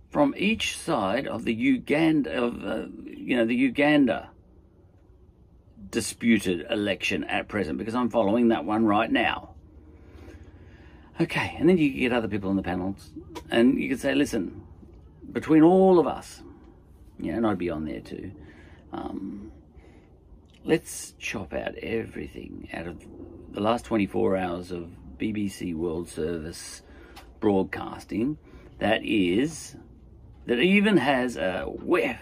from 0.10 0.34
each 0.38 0.78
side 0.78 1.28
of 1.28 1.44
the 1.46 1.54
Uganda 1.54 2.32
of 2.32 2.66
uh, 2.66 2.86
you 3.06 3.36
know 3.36 3.46
the 3.46 3.56
Uganda 3.56 4.30
disputed 5.92 6.66
election 6.70 7.24
at 7.26 7.48
present 7.48 7.78
because 7.78 7.96
I'm 7.96 8.10
following 8.10 8.50
that 8.50 8.66
one 8.66 8.86
right 8.86 9.12
now. 9.12 9.52
Okay, 11.20 11.56
and 11.58 11.70
then 11.70 11.78
you 11.78 11.92
get 11.92 12.12
other 12.12 12.28
people 12.28 12.50
on 12.50 12.58
the 12.58 12.62
panels, 12.62 13.12
and 13.50 13.80
you 13.80 13.88
can 13.88 13.98
say, 13.98 14.14
listen, 14.14 14.64
between 15.32 15.64
all 15.64 15.98
of 15.98 16.08
us, 16.08 16.42
yeah, 17.20 17.36
and 17.36 17.48
I'd 17.48 17.58
be 17.58 17.70
on 17.70 17.86
there 17.86 18.02
too. 18.02 18.34
Um, 18.92 19.52
let's 20.66 21.14
chop 21.20 21.54
out 21.54 21.76
everything 21.76 22.68
out 22.74 22.88
of 22.88 23.02
the 23.52 23.62
last 23.62 23.86
24 23.86 24.36
hours 24.36 24.72
of 24.72 24.90
BBC 25.18 25.76
World 25.76 26.10
Service 26.10 26.82
broadcasting 27.40 28.38
that 28.80 29.04
is, 29.04 29.76
that 30.46 30.60
even 30.60 30.98
has 30.98 31.38
a 31.38 31.64
whiff 31.64 32.20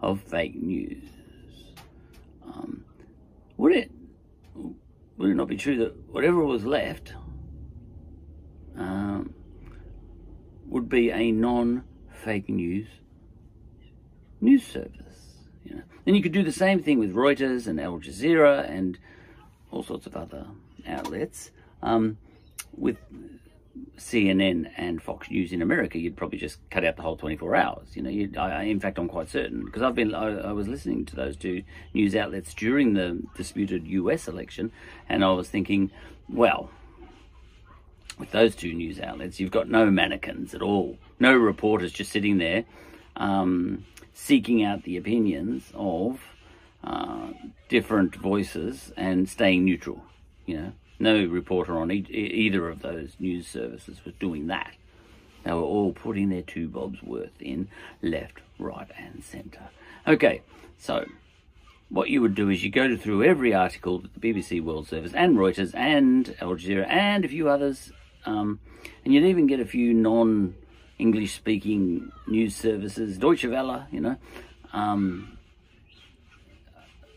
of 0.00 0.20
fake 0.20 0.54
news. 0.54 1.08
Um, 2.44 2.84
would 3.56 3.72
it, 3.72 3.90
would 5.16 5.30
it 5.30 5.34
not 5.34 5.48
be 5.48 5.56
true 5.56 5.78
that 5.78 5.96
whatever 6.10 6.44
was 6.44 6.64
left 6.64 7.14
um, 8.76 9.32
would 10.66 10.88
be 10.88 11.10
a 11.10 11.30
non-fake 11.30 12.48
news 12.48 12.88
news 14.40 14.66
service? 14.66 15.36
You 15.64 15.76
know, 15.76 15.82
then 16.04 16.14
you 16.14 16.22
could 16.22 16.32
do 16.32 16.42
the 16.42 16.52
same 16.52 16.82
thing 16.82 16.98
with 16.98 17.14
Reuters 17.14 17.68
and 17.68 17.80
Al 17.80 18.00
Jazeera 18.00 18.68
and 18.68 18.98
all 19.70 19.82
sorts 19.82 20.06
of 20.06 20.16
other 20.16 20.46
outlets. 20.86 21.52
Um, 21.82 22.18
with 22.76 22.96
CNN 23.98 24.70
and 24.76 25.02
Fox 25.02 25.30
News 25.30 25.52
in 25.52 25.62
America, 25.62 25.98
you'd 25.98 26.16
probably 26.16 26.38
just 26.38 26.58
cut 26.70 26.84
out 26.84 26.96
the 26.96 27.02
whole 27.02 27.16
24 27.16 27.56
hours. 27.56 27.88
You 27.94 28.02
know, 28.02 28.40
I, 28.40 28.64
in 28.64 28.80
fact, 28.80 28.98
I'm 28.98 29.08
quite 29.08 29.28
certain 29.28 29.64
because 29.64 29.82
I've 29.82 29.94
been, 29.94 30.14
I, 30.14 30.48
I, 30.48 30.52
was 30.52 30.68
listening 30.68 31.04
to 31.06 31.16
those 31.16 31.36
two 31.36 31.62
news 31.94 32.14
outlets 32.14 32.54
during 32.54 32.94
the 32.94 33.22
disputed 33.36 33.86
US 33.86 34.28
election, 34.28 34.72
and 35.08 35.24
I 35.24 35.30
was 35.32 35.48
thinking, 35.48 35.90
well, 36.28 36.70
with 38.18 38.30
those 38.30 38.54
two 38.54 38.72
news 38.72 39.00
outlets, 39.00 39.40
you've 39.40 39.50
got 39.50 39.68
no 39.68 39.90
mannequins 39.90 40.54
at 40.54 40.62
all, 40.62 40.98
no 41.18 41.34
reporters 41.34 41.92
just 41.92 42.12
sitting 42.12 42.38
there 42.38 42.64
um, 43.16 43.84
seeking 44.12 44.62
out 44.62 44.84
the 44.84 44.96
opinions 44.96 45.70
of 45.74 46.20
uh, 46.84 47.28
different 47.68 48.14
voices 48.16 48.92
and 48.96 49.28
staying 49.28 49.64
neutral. 49.64 50.02
You 50.46 50.56
know, 50.56 50.72
no 51.02 51.24
reporter 51.24 51.76
on 51.78 51.90
e 51.90 52.06
either 52.08 52.68
of 52.68 52.80
those 52.80 53.16
news 53.18 53.46
services 53.46 54.04
was 54.04 54.14
doing 54.20 54.46
that. 54.46 54.74
They 55.42 55.52
were 55.52 55.60
all 55.60 55.92
putting 55.92 56.28
their 56.28 56.42
two 56.42 56.68
bobs 56.68 57.02
worth 57.02 57.40
in 57.40 57.68
left, 58.00 58.38
right, 58.58 58.88
and 58.96 59.24
centre. 59.24 59.70
Okay, 60.06 60.42
so 60.78 61.04
what 61.88 62.08
you 62.08 62.22
would 62.22 62.36
do 62.36 62.48
is 62.48 62.62
you 62.62 62.70
go 62.70 62.96
through 62.96 63.24
every 63.24 63.52
article 63.52 63.98
that 63.98 64.14
the 64.14 64.20
BBC 64.20 64.62
World 64.62 64.86
Service 64.86 65.12
and 65.12 65.36
Reuters 65.36 65.74
and 65.74 66.36
Al 66.40 66.50
Jazeera 66.50 66.86
and 66.88 67.24
a 67.24 67.28
few 67.28 67.48
others, 67.48 67.92
um, 68.24 68.60
and 69.04 69.12
you'd 69.12 69.24
even 69.24 69.48
get 69.48 69.58
a 69.58 69.66
few 69.66 69.92
non 69.92 70.54
English 71.00 71.34
speaking 71.34 72.12
news 72.28 72.54
services, 72.54 73.18
Deutsche 73.18 73.46
Welle, 73.46 73.88
you 73.90 74.00
know. 74.00 74.16
Um, 74.72 75.36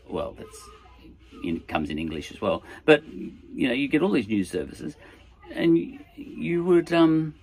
well, 0.08 0.34
that's 0.36 0.60
in, 1.42 1.60
comes 1.60 1.90
in 1.90 1.98
English 1.98 2.30
as 2.32 2.40
well. 2.40 2.62
But 2.84 3.04
you 3.06 3.68
know, 3.68 3.74
you 3.74 3.88
get 3.88 4.02
all 4.02 4.10
these 4.10 4.28
news 4.28 4.50
services, 4.50 4.96
and 5.52 5.78
you, 5.78 5.98
you 6.16 6.64
would 6.64 6.92
um, 6.92 7.34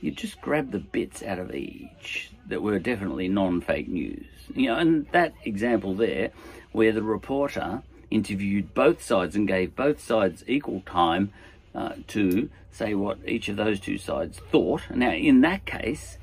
you 0.00 0.10
just 0.10 0.40
grab 0.40 0.70
the 0.70 0.78
bits 0.78 1.22
out 1.22 1.38
of 1.38 1.54
each 1.54 2.30
that 2.48 2.62
were 2.62 2.78
definitely 2.78 3.28
non-fake 3.28 3.88
news. 3.88 4.26
You 4.54 4.68
know, 4.68 4.76
and 4.76 5.06
that 5.12 5.32
example 5.44 5.94
there, 5.94 6.30
where 6.72 6.92
the 6.92 7.02
reporter 7.02 7.82
interviewed 8.10 8.74
both 8.74 9.02
sides 9.02 9.34
and 9.34 9.48
gave 9.48 9.74
both 9.74 10.00
sides 10.00 10.44
equal 10.46 10.82
time 10.82 11.32
uh, 11.74 11.94
to 12.08 12.50
say 12.70 12.94
what 12.94 13.18
each 13.26 13.48
of 13.48 13.56
those 13.56 13.80
two 13.80 13.98
sides 13.98 14.38
thought. 14.50 14.82
Now, 14.94 15.12
in 15.12 15.40
that 15.40 15.64
case, 15.64 16.18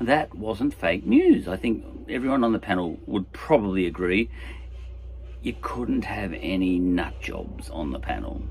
that 0.00 0.34
wasn't 0.34 0.74
fake 0.74 1.04
news. 1.04 1.48
I 1.48 1.56
think 1.56 1.84
everyone 2.08 2.44
on 2.44 2.52
the 2.52 2.58
panel 2.58 2.98
would 3.06 3.32
probably 3.32 3.86
agree 3.86 4.30
you 5.48 5.56
couldn't 5.62 6.04
have 6.04 6.34
any 6.34 6.78
nut 6.78 7.20
jobs 7.20 7.70
on 7.70 7.90
the 7.90 7.98
panel. 7.98 8.42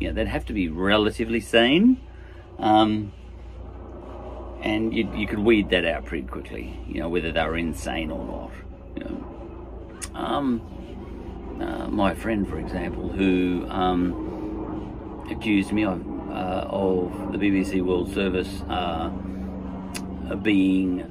Know, 0.00 0.12
they'd 0.12 0.28
have 0.28 0.46
to 0.46 0.52
be 0.52 0.68
relatively 0.68 1.40
sane. 1.40 2.00
Um, 2.58 3.12
and 4.62 4.94
you, 4.94 5.10
you 5.16 5.26
could 5.26 5.40
weed 5.40 5.70
that 5.70 5.84
out 5.84 6.06
pretty 6.06 6.26
quickly, 6.26 6.78
you 6.86 7.00
know, 7.00 7.08
whether 7.08 7.32
they 7.32 7.42
were 7.42 7.56
insane 7.56 8.10
or 8.10 8.24
not. 8.24 8.52
You 8.96 9.04
know. 9.04 10.10
Um, 10.14 11.58
uh, 11.60 11.88
my 11.88 12.14
friend, 12.14 12.48
for 12.48 12.58
example, 12.58 13.08
who 13.08 13.66
um, 13.68 15.26
accused 15.30 15.72
me 15.72 15.84
of, 15.84 16.00
uh, 16.30 16.66
of 16.68 17.32
the 17.32 17.38
BBC 17.38 17.82
World 17.82 18.12
Service 18.12 18.62
uh, 18.68 19.10
being 20.42 21.10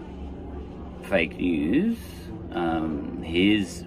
fake 1.04 1.38
news, 1.38 1.98
um, 2.52 3.22
his 3.24 3.84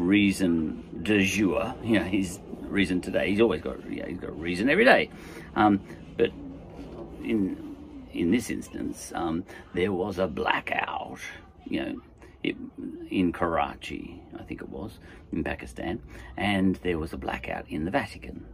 reason 0.00 1.02
de 1.02 1.24
jour. 1.24 1.74
You 1.82 2.00
know, 2.00 2.04
he's 2.04 2.40
reason 2.62 3.00
today. 3.00 3.30
He's 3.30 3.40
always 3.40 3.62
got, 3.62 3.78
yeah, 3.90 4.06
he's 4.06 4.18
got 4.18 4.38
reason 4.38 4.68
every 4.68 4.84
day. 4.84 5.10
Um, 5.54 5.80
but 6.16 6.30
in 7.22 7.66
in 8.12 8.30
this 8.30 8.50
instance, 8.50 9.12
um, 9.14 9.44
there 9.74 9.92
was 9.92 10.18
a 10.18 10.26
blackout. 10.26 11.18
You 11.64 11.84
know, 11.84 12.00
it, 12.42 12.56
in 13.10 13.32
Karachi, 13.32 14.22
I 14.38 14.42
think 14.42 14.62
it 14.62 14.68
was, 14.68 14.98
in 15.32 15.44
Pakistan, 15.44 16.00
and 16.36 16.76
there 16.76 16.98
was 16.98 17.12
a 17.12 17.16
blackout 17.16 17.68
in 17.68 17.84
the 17.84 17.90
Vatican 17.90 18.46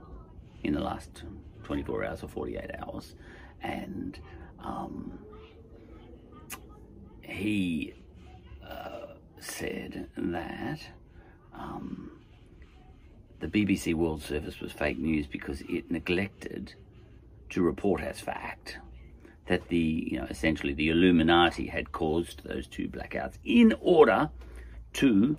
in 0.64 0.74
the 0.74 0.80
last 0.80 1.24
24 1.64 2.04
hours 2.04 2.22
or 2.22 2.28
48 2.28 2.70
hours, 2.78 3.14
and 3.62 4.18
um, 4.58 5.18
he 7.22 7.94
uh, 8.68 9.14
said 9.40 10.08
that 10.16 10.80
um, 11.62 12.10
the 13.40 13.48
BBC 13.48 13.94
World 13.94 14.22
Service 14.22 14.60
was 14.60 14.72
fake 14.72 14.98
news 14.98 15.26
because 15.26 15.62
it 15.62 15.90
neglected 15.90 16.74
to 17.50 17.62
report 17.62 18.00
as 18.00 18.20
fact 18.20 18.78
that 19.46 19.68
the, 19.68 20.08
you 20.10 20.18
know, 20.18 20.26
essentially 20.30 20.72
the 20.72 20.88
Illuminati 20.88 21.66
had 21.66 21.92
caused 21.92 22.44
those 22.44 22.66
two 22.66 22.88
blackouts 22.88 23.34
in 23.44 23.74
order 23.80 24.30
to 24.94 25.36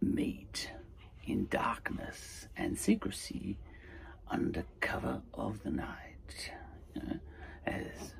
meet 0.00 0.70
in 1.24 1.46
darkness 1.48 2.48
and 2.56 2.78
secrecy 2.78 3.56
under 4.30 4.64
cover 4.80 5.20
of 5.34 5.62
the 5.62 5.70
night, 5.70 6.52
you 6.94 7.02
know, 7.02 7.18
as 7.66 8.14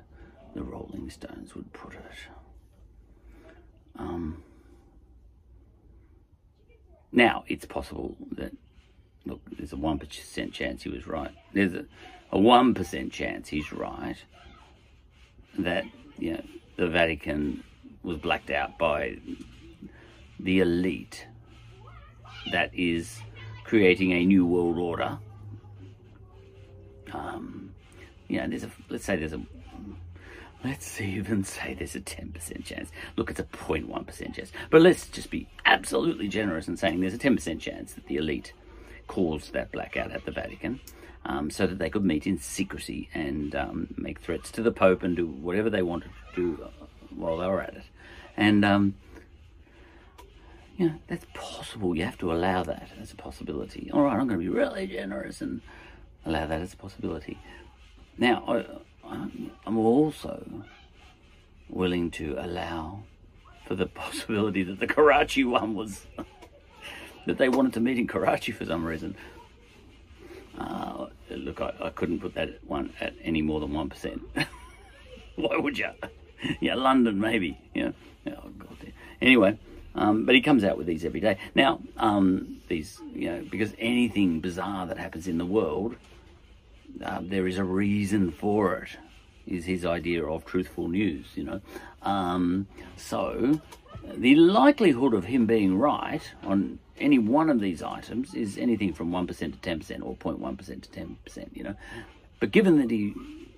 the 0.53 0.63
Rolling 0.63 1.09
Stones 1.09 1.55
would 1.55 1.71
put 1.73 1.93
it. 1.93 3.49
Um, 3.97 4.43
now, 7.13 7.43
it's 7.47 7.65
possible 7.65 8.17
that, 8.31 8.51
look, 9.25 9.39
there's 9.55 9.71
a 9.71 9.77
1% 9.77 10.51
chance 10.51 10.81
he 10.81 10.89
was 10.89 11.05
right. 11.05 11.31
There's 11.53 11.75
a, 11.75 11.85
a 12.31 12.37
1% 12.37 13.11
chance 13.11 13.47
he's 13.47 13.71
right 13.71 14.17
that, 15.59 15.85
you 16.17 16.33
know, 16.33 16.43
the 16.75 16.87
Vatican 16.87 17.63
was 18.01 18.17
blacked 18.17 18.49
out 18.49 18.79
by 18.79 19.17
the 20.39 20.59
elite 20.59 21.27
that 22.51 22.73
is 22.73 23.19
creating 23.63 24.11
a 24.11 24.25
new 24.25 24.47
world 24.47 24.79
order. 24.79 25.19
Um, 27.13 27.75
you 28.27 28.41
know, 28.41 28.47
there's 28.47 28.63
a, 28.63 28.71
let's 28.89 29.05
say 29.05 29.17
there's 29.17 29.33
a, 29.33 29.41
let's 30.63 31.01
even 31.01 31.43
say 31.43 31.73
there's 31.73 31.95
a 31.95 32.01
10% 32.01 32.63
chance. 32.63 32.89
Look, 33.15 33.29
it's 33.29 33.39
a 33.39 33.43
0.1% 33.43 34.35
chance. 34.35 34.51
But 34.69 34.81
let's 34.81 35.07
just 35.07 35.29
be 35.29 35.47
absolutely 35.65 36.27
generous 36.27 36.67
in 36.67 36.77
saying 36.77 37.01
there's 37.01 37.13
a 37.13 37.19
10% 37.19 37.59
chance 37.59 37.93
that 37.93 38.07
the 38.07 38.15
elite 38.15 38.53
caused 39.07 39.53
that 39.53 39.71
blackout 39.71 40.11
at 40.11 40.25
the 40.25 40.31
Vatican 40.31 40.79
um, 41.25 41.49
so 41.49 41.67
that 41.67 41.79
they 41.79 41.89
could 41.89 42.05
meet 42.05 42.25
in 42.25 42.37
secrecy 42.37 43.09
and 43.13 43.55
um, 43.55 43.93
make 43.97 44.19
threats 44.19 44.51
to 44.51 44.61
the 44.61 44.71
Pope 44.71 45.03
and 45.03 45.15
do 45.15 45.27
whatever 45.27 45.69
they 45.69 45.81
wanted 45.81 46.11
to 46.33 46.35
do 46.35 46.67
while 47.09 47.37
they 47.37 47.47
were 47.47 47.61
at 47.61 47.75
it. 47.75 47.83
And, 48.37 48.63
um, 48.63 48.95
you 50.77 50.87
know, 50.87 50.95
that's 51.07 51.25
possible. 51.33 51.95
You 51.95 52.05
have 52.05 52.17
to 52.19 52.31
allow 52.31 52.63
that 52.63 52.89
as 52.99 53.11
a 53.11 53.15
possibility. 53.15 53.91
All 53.93 54.03
right, 54.03 54.13
I'm 54.13 54.27
going 54.27 54.39
to 54.39 54.45
be 54.45 54.49
really 54.49 54.87
generous 54.87 55.41
and 55.41 55.61
allow 56.25 56.47
that 56.47 56.61
as 56.61 56.73
a 56.73 56.77
possibility. 56.77 57.37
Now, 58.17 58.63
I'm 59.65 59.77
also 59.77 60.63
willing 61.69 62.11
to 62.11 62.35
allow 62.39 63.03
for 63.65 63.75
the 63.75 63.85
possibility 64.03 64.63
that 64.63 64.79
the 64.79 64.87
Karachi 64.87 65.43
one 65.43 65.75
was 65.75 66.05
that 67.25 67.37
they 67.37 67.49
wanted 67.49 67.73
to 67.73 67.79
meet 67.79 67.97
in 67.97 68.07
Karachi 68.07 68.51
for 68.51 68.65
some 68.65 68.85
reason. 68.85 69.15
Uh, 70.57 71.07
look, 71.31 71.61
I, 71.61 71.73
I, 71.81 71.89
couldn't 71.89 72.19
put 72.19 72.35
that 72.35 72.63
one 72.63 72.93
at 73.01 73.15
any 73.23 73.41
more 73.41 73.59
than 73.59 73.73
one 73.73 73.89
percent. 73.89 74.21
Why 75.35 75.57
would 75.57 75.77
you? 75.79 75.89
yeah, 76.59 76.75
London 76.75 77.19
maybe. 77.19 77.57
Yeah. 77.73 77.91
Oh 78.27 78.49
God. 78.59 78.93
Anyway, 79.19 79.57
um, 79.95 80.25
but 80.25 80.35
he 80.35 80.41
comes 80.41 80.63
out 80.63 80.77
with 80.77 80.85
these 80.85 81.05
every 81.05 81.19
day. 81.19 81.37
Now, 81.55 81.81
um, 81.97 82.59
these 82.67 83.01
you 83.13 83.31
know 83.31 83.45
because 83.49 83.73
anything 83.79 84.41
bizarre 84.41 84.85
that 84.85 84.97
happens 84.99 85.27
in 85.27 85.39
the 85.39 85.45
world, 85.45 85.95
uh, 87.03 87.19
there 87.21 87.47
is 87.47 87.57
a 87.57 87.63
reason 87.63 88.31
for 88.31 88.75
it. 88.75 88.89
Is 89.45 89.65
his 89.65 89.85
idea 89.85 90.25
of 90.25 90.45
truthful 90.45 90.87
news, 90.87 91.25
you 91.35 91.43
know. 91.43 91.61
Um, 92.01 92.65
so, 92.95 93.59
the 94.15 94.35
likelihood 94.35 95.13
of 95.13 95.25
him 95.25 95.45
being 95.45 95.77
right 95.77 96.21
on 96.43 96.79
any 96.97 97.19
one 97.19 97.49
of 97.49 97.59
these 97.59 97.83
items 97.83 98.33
is 98.33 98.57
anything 98.57 98.93
from 98.93 99.11
1% 99.11 99.27
to 99.27 99.45
10% 99.49 100.03
or 100.03 100.15
0.1% 100.15 100.81
to 100.81 100.89
10%, 100.89 101.47
you 101.53 101.63
know. 101.63 101.75
But 102.39 102.51
given 102.51 102.77
that 102.77 102.89
he 102.89 103.13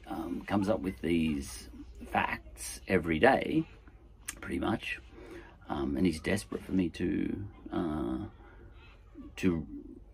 um, 0.08 0.44
comes 0.48 0.70
up 0.70 0.80
with 0.80 1.00
these 1.02 1.70
facts 2.12 2.82
every 2.88 3.20
day, 3.20 3.66
pretty 4.42 4.60
much, 4.60 5.00
um, 5.70 5.98
and 5.98 6.06
he's 6.06 6.20
desperate 6.20 6.64
for 6.64 6.72
me 6.72 6.90
to 6.90 7.46
uh, 7.72 8.18
to 9.38 9.66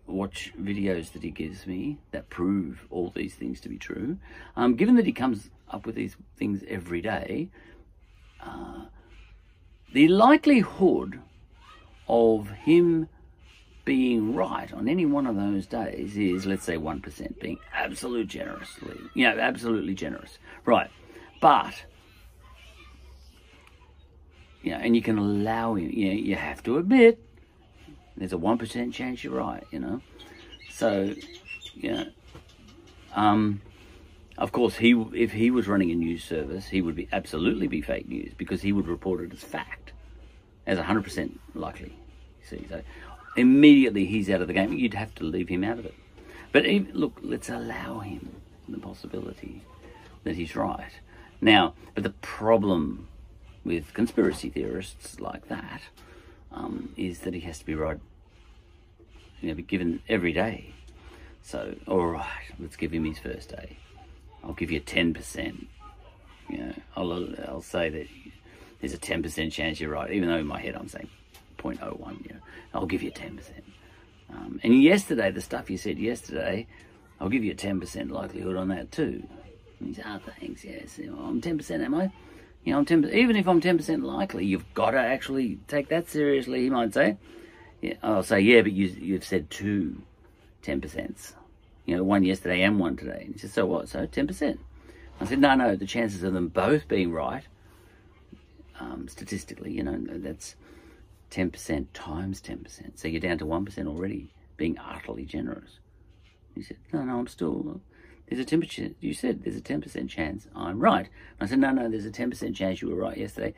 watch 0.06 0.52
videos 0.60 1.12
that 1.12 1.22
he 1.22 1.30
gives 1.30 1.66
me 1.66 1.98
that 2.10 2.28
prove 2.28 2.86
all 2.90 3.12
these 3.14 3.34
things 3.34 3.60
to 3.60 3.68
be 3.68 3.78
true. 3.78 4.18
Um, 4.56 4.74
given 4.74 4.96
that 4.96 5.06
he 5.06 5.12
comes 5.12 5.50
up 5.70 5.86
with 5.86 5.94
these 5.94 6.16
things 6.36 6.62
every 6.68 7.00
day, 7.00 7.50
uh, 8.40 8.86
the 9.92 10.08
likelihood 10.08 11.20
of 12.08 12.50
him 12.50 13.08
being 13.84 14.34
right 14.34 14.72
on 14.72 14.88
any 14.88 15.06
one 15.06 15.26
of 15.26 15.36
those 15.36 15.66
days 15.66 16.16
is, 16.16 16.46
let's 16.46 16.64
say, 16.64 16.76
1%, 16.76 17.40
being 17.40 17.58
absolute 17.74 18.28
generously, 18.28 18.96
you 19.14 19.24
know, 19.24 19.38
absolutely 19.38 19.94
generous. 19.94 20.38
Right. 20.64 20.90
But, 21.40 21.74
you 24.62 24.70
know, 24.70 24.78
and 24.78 24.94
you 24.94 25.02
can 25.02 25.18
allow 25.18 25.74
him, 25.74 25.90
you 25.90 26.08
know, 26.08 26.14
you 26.14 26.36
have 26.36 26.62
to 26.64 26.78
admit, 26.78 27.18
there's 28.16 28.32
a 28.32 28.38
1% 28.38 28.92
chance 28.92 29.24
you're 29.24 29.34
right, 29.34 29.64
you 29.70 29.78
know. 29.78 30.00
So, 30.70 31.14
know, 31.92 32.06
um, 33.14 33.60
of 34.38 34.52
course, 34.52 34.76
he 34.76 34.92
if 35.14 35.32
he 35.32 35.50
was 35.50 35.68
running 35.68 35.90
a 35.90 35.94
news 35.94 36.24
service, 36.24 36.66
he 36.66 36.80
would 36.80 36.96
be 36.96 37.08
absolutely 37.12 37.68
be 37.68 37.80
fake 37.80 38.08
news 38.08 38.32
because 38.36 38.62
he 38.62 38.72
would 38.72 38.88
report 38.88 39.20
it 39.20 39.32
as 39.32 39.40
fact, 39.40 39.92
as 40.66 40.78
100% 40.78 41.38
likely. 41.54 41.96
See, 42.48 42.66
so 42.68 42.82
immediately 43.36 44.06
he's 44.06 44.30
out 44.30 44.40
of 44.40 44.48
the 44.48 44.54
game. 44.54 44.72
You'd 44.72 44.94
have 44.94 45.14
to 45.16 45.24
leave 45.24 45.48
him 45.48 45.64
out 45.64 45.78
of 45.78 45.86
it. 45.86 45.94
But 46.50 46.66
even, 46.66 46.92
look, 46.92 47.18
let's 47.22 47.48
allow 47.48 48.00
him 48.00 48.34
the 48.68 48.78
possibility 48.78 49.62
that 50.24 50.36
he's 50.36 50.56
right. 50.56 50.92
Now, 51.40 51.74
but 51.94 52.04
the 52.04 52.10
problem 52.10 53.08
with 53.64 53.94
conspiracy 53.94 54.48
theorists 54.48 55.20
like 55.20 55.48
that 55.48 55.82
um, 56.52 56.92
is 56.96 57.20
that 57.20 57.34
he 57.34 57.40
has 57.40 57.58
to 57.58 57.66
be 57.66 57.74
right, 57.74 57.98
you 59.40 59.48
know, 59.48 59.54
be 59.54 59.62
given 59.62 60.00
every 60.08 60.32
day. 60.32 60.74
So, 61.42 61.74
all 61.86 62.06
right, 62.06 62.52
let's 62.58 62.76
give 62.76 62.92
him 62.92 63.04
his 63.04 63.18
first 63.18 63.48
day. 63.48 63.76
I'll 64.44 64.52
give 64.52 64.70
you 64.70 64.80
10%. 64.80 65.66
You 66.48 66.58
know, 66.58 66.74
I'll, 66.96 67.28
I'll 67.48 67.62
say 67.62 67.88
that 67.88 68.06
there's 68.80 68.94
a 68.94 68.98
10% 68.98 69.52
chance 69.52 69.80
you're 69.80 69.90
right, 69.90 70.10
even 70.12 70.28
though 70.28 70.38
in 70.38 70.46
my 70.46 70.60
head 70.60 70.74
I'm 70.76 70.88
saying 70.88 71.08
0.01. 71.58 72.24
You 72.24 72.34
know, 72.34 72.40
I'll 72.74 72.86
give 72.86 73.02
you 73.02 73.10
10%. 73.10 73.40
Um, 74.30 74.60
and 74.62 74.82
yesterday, 74.82 75.30
the 75.30 75.40
stuff 75.40 75.70
you 75.70 75.76
said 75.76 75.98
yesterday, 75.98 76.66
I'll 77.20 77.28
give 77.28 77.44
you 77.44 77.52
a 77.52 77.56
10% 77.56 78.10
likelihood 78.10 78.56
on 78.56 78.68
that 78.68 78.90
too. 78.90 79.22
And 79.78 79.88
he 79.88 79.94
said, 79.94 80.04
oh, 80.06 80.20
thanks, 80.40 80.64
yes. 80.64 80.98
I'm 80.98 81.40
10%, 81.40 81.84
am 81.84 81.94
I? 81.94 82.10
You 82.64 82.72
know, 82.72 82.78
I'm 82.78 82.84
10 82.84 83.10
even 83.12 83.36
if 83.36 83.48
I'm 83.48 83.60
10% 83.60 84.04
likely, 84.04 84.46
you've 84.46 84.72
got 84.74 84.92
to 84.92 84.98
actually 84.98 85.58
take 85.66 85.88
that 85.88 86.08
seriously, 86.08 86.62
he 86.62 86.70
might 86.70 86.94
say. 86.94 87.16
Yeah, 87.80 87.94
I'll 88.02 88.22
say, 88.22 88.40
yeah, 88.40 88.62
but 88.62 88.72
you, 88.72 88.86
you've 88.86 89.24
said 89.24 89.50
two 89.50 90.02
10%. 90.62 91.32
You 91.84 91.96
know, 91.96 92.04
one 92.04 92.22
yesterday 92.22 92.62
and 92.62 92.78
one 92.78 92.96
today. 92.96 93.22
And 93.24 93.34
he 93.34 93.38
said, 93.38 93.50
so 93.50 93.66
what? 93.66 93.88
So 93.88 94.06
10%. 94.06 94.58
I 95.20 95.24
said, 95.24 95.40
no, 95.40 95.54
no, 95.54 95.76
the 95.76 95.86
chances 95.86 96.22
of 96.22 96.32
them 96.32 96.48
both 96.48 96.88
being 96.88 97.12
right, 97.12 97.44
um, 98.80 99.08
statistically, 99.08 99.72
you 99.72 99.82
know, 99.82 99.98
that's 100.08 100.56
10% 101.30 101.86
times 101.92 102.40
10%. 102.40 102.98
So 102.98 103.08
you're 103.08 103.20
down 103.20 103.38
to 103.38 103.44
1% 103.44 103.86
already, 103.86 104.32
being 104.56 104.78
utterly 104.78 105.24
generous. 105.24 105.78
He 106.54 106.62
said, 106.62 106.78
no, 106.92 107.02
no, 107.02 107.18
I'm 107.18 107.26
still, 107.26 107.80
there's 108.32 108.50
a 108.52 108.56
10%, 108.56 108.94
you 109.00 109.12
said 109.12 109.44
there's 109.44 109.56
a 109.56 109.60
10% 109.60 110.08
chance 110.08 110.46
I'm 110.54 110.78
right. 110.78 111.08
I 111.40 111.46
said, 111.46 111.58
no, 111.58 111.70
no, 111.70 111.88
there's 111.88 112.06
a 112.06 112.10
10% 112.10 112.54
chance 112.54 112.80
you 112.80 112.88
were 112.88 112.96
right 112.96 113.16
yesterday. 113.16 113.54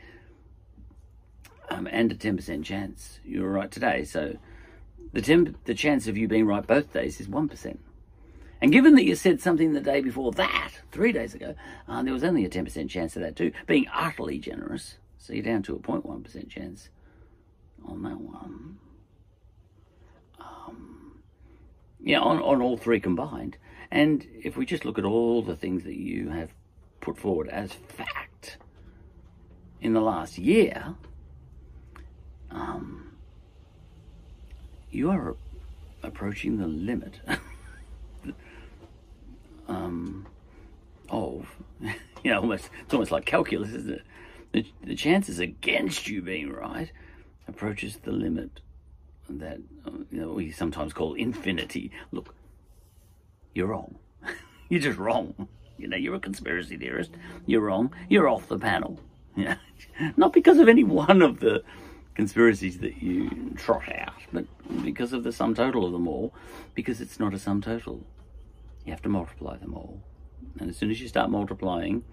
Um, 1.69 1.87
and 1.91 2.11
a 2.11 2.15
10% 2.15 2.65
chance 2.65 3.21
you 3.25 3.43
were 3.43 3.51
right 3.51 3.71
today. 3.71 4.05
So 4.05 4.37
the, 5.13 5.23
10, 5.23 5.57
the 5.65 5.75
chance 5.75 6.09
of 6.09 6.19
you 6.19 6.27
being 6.27 6.47
right 6.47 6.67
both 6.67 6.93
days 6.93 7.21
is 7.21 7.29
1%. 7.29 7.79
And 8.61 8.73
given 8.73 8.95
that 8.97 9.05
you 9.05 9.15
said 9.15 9.41
something 9.41 9.73
the 9.73 9.81
day 9.81 10.01
before 10.01 10.33
that, 10.33 10.73
three 10.91 11.13
days 11.13 11.35
ago, 11.35 11.55
uh, 11.87 12.03
there 12.03 12.13
was 12.13 12.25
only 12.25 12.45
a 12.45 12.51
10% 12.51 12.89
chance 12.89 13.15
of 13.15 13.23
that 13.23 13.37
too, 13.37 13.53
being 13.67 13.87
utterly 13.95 14.39
generous. 14.39 14.97
So 15.19 15.33
you're 15.33 15.43
down 15.43 15.63
to 15.65 15.77
a 15.77 15.79
0.1% 15.79 16.49
chance 16.49 16.89
on 17.87 18.03
that 18.03 18.21
one. 18.21 18.79
Um, 20.41 21.21
yeah, 22.03 22.21
on, 22.21 22.43
on 22.43 22.61
all 22.61 22.77
three 22.77 23.01
combined. 23.01 23.57
And 23.91 24.27
if 24.43 24.57
we 24.57 24.67
just 24.67 24.85
look 24.85 24.99
at 24.99 25.05
all 25.05 25.43
the 25.43 25.57
things 25.57 25.85
that 25.85 25.97
you 25.97 26.31
have 26.31 26.51
put 27.01 27.19
forward 27.19 27.49
as 27.49 27.73
fact 27.73 28.59
in 29.81 29.93
the 29.93 30.01
last 30.01 30.39
year, 30.39 30.95
um, 32.51 33.13
you 34.91 35.11
are 35.11 35.37
approaching 36.03 36.59
the 36.59 36.67
limit 36.67 37.21
um, 39.69 40.27
of, 41.09 41.49
you 41.81 42.31
know, 42.31 42.41
almost 42.41 42.71
it's 42.83 42.95
almost 42.95 43.11
like 43.11 43.25
calculus, 43.25 43.71
isn't 43.71 43.95
it? 43.95 44.03
The, 44.53 44.67
the 44.85 44.95
chances 44.95 45.41
against 45.41 46.09
you 46.09 46.23
being 46.23 46.51
right 46.51 46.91
approaches 47.49 47.97
the 47.97 48.13
limit 48.13 48.61
that 49.29 49.59
uh, 49.87 49.91
you 50.11 50.21
know 50.21 50.33
we 50.33 50.51
sometimes 50.51 50.93
call 50.93 51.15
infinity. 51.15 51.91
Look, 52.13 52.35
you're 53.55 53.69
wrong. 53.69 53.97
you're 54.69 54.81
just 54.81 54.99
wrong. 54.99 55.49
You 55.79 55.89
know, 55.89 55.97
you're 55.97 56.15
a 56.15 56.21
conspiracy 56.21 56.77
theorist. 56.77 57.11
You're 57.47 57.63
wrong. 57.63 57.93
You're 58.09 58.29
off 58.29 58.49
the 58.49 58.59
panel. 58.59 59.01
Yeah, 59.37 59.57
not 60.17 60.33
because 60.33 60.59
of 60.59 60.69
any 60.69 60.85
one 60.85 61.23
of 61.23 61.41
the 61.41 61.63
conspiracies 62.15 62.79
that 62.79 63.03
you 63.03 63.53
trot 63.57 63.93
out, 63.93 64.13
but 64.33 64.45
because 64.85 65.13
of 65.13 65.25
the 65.25 65.33
sum 65.33 65.55
total 65.55 65.85
of 65.85 65.93
them 65.93 66.07
all. 66.07 66.33
Because 66.75 67.01
it's 67.01 67.19
not 67.19 67.35
a 67.35 67.39
sum 67.39 67.61
total. 67.61 68.05
You 68.85 68.93
have 68.93 69.03
to 69.03 69.09
multiply 69.09 69.57
them 69.57 69.75
all, 69.75 70.03
and 70.61 70.71
as 70.71 70.77
soon 70.77 70.91
as 70.91 71.01
you 71.01 71.09
start 71.09 71.31
multiplying 71.31 72.05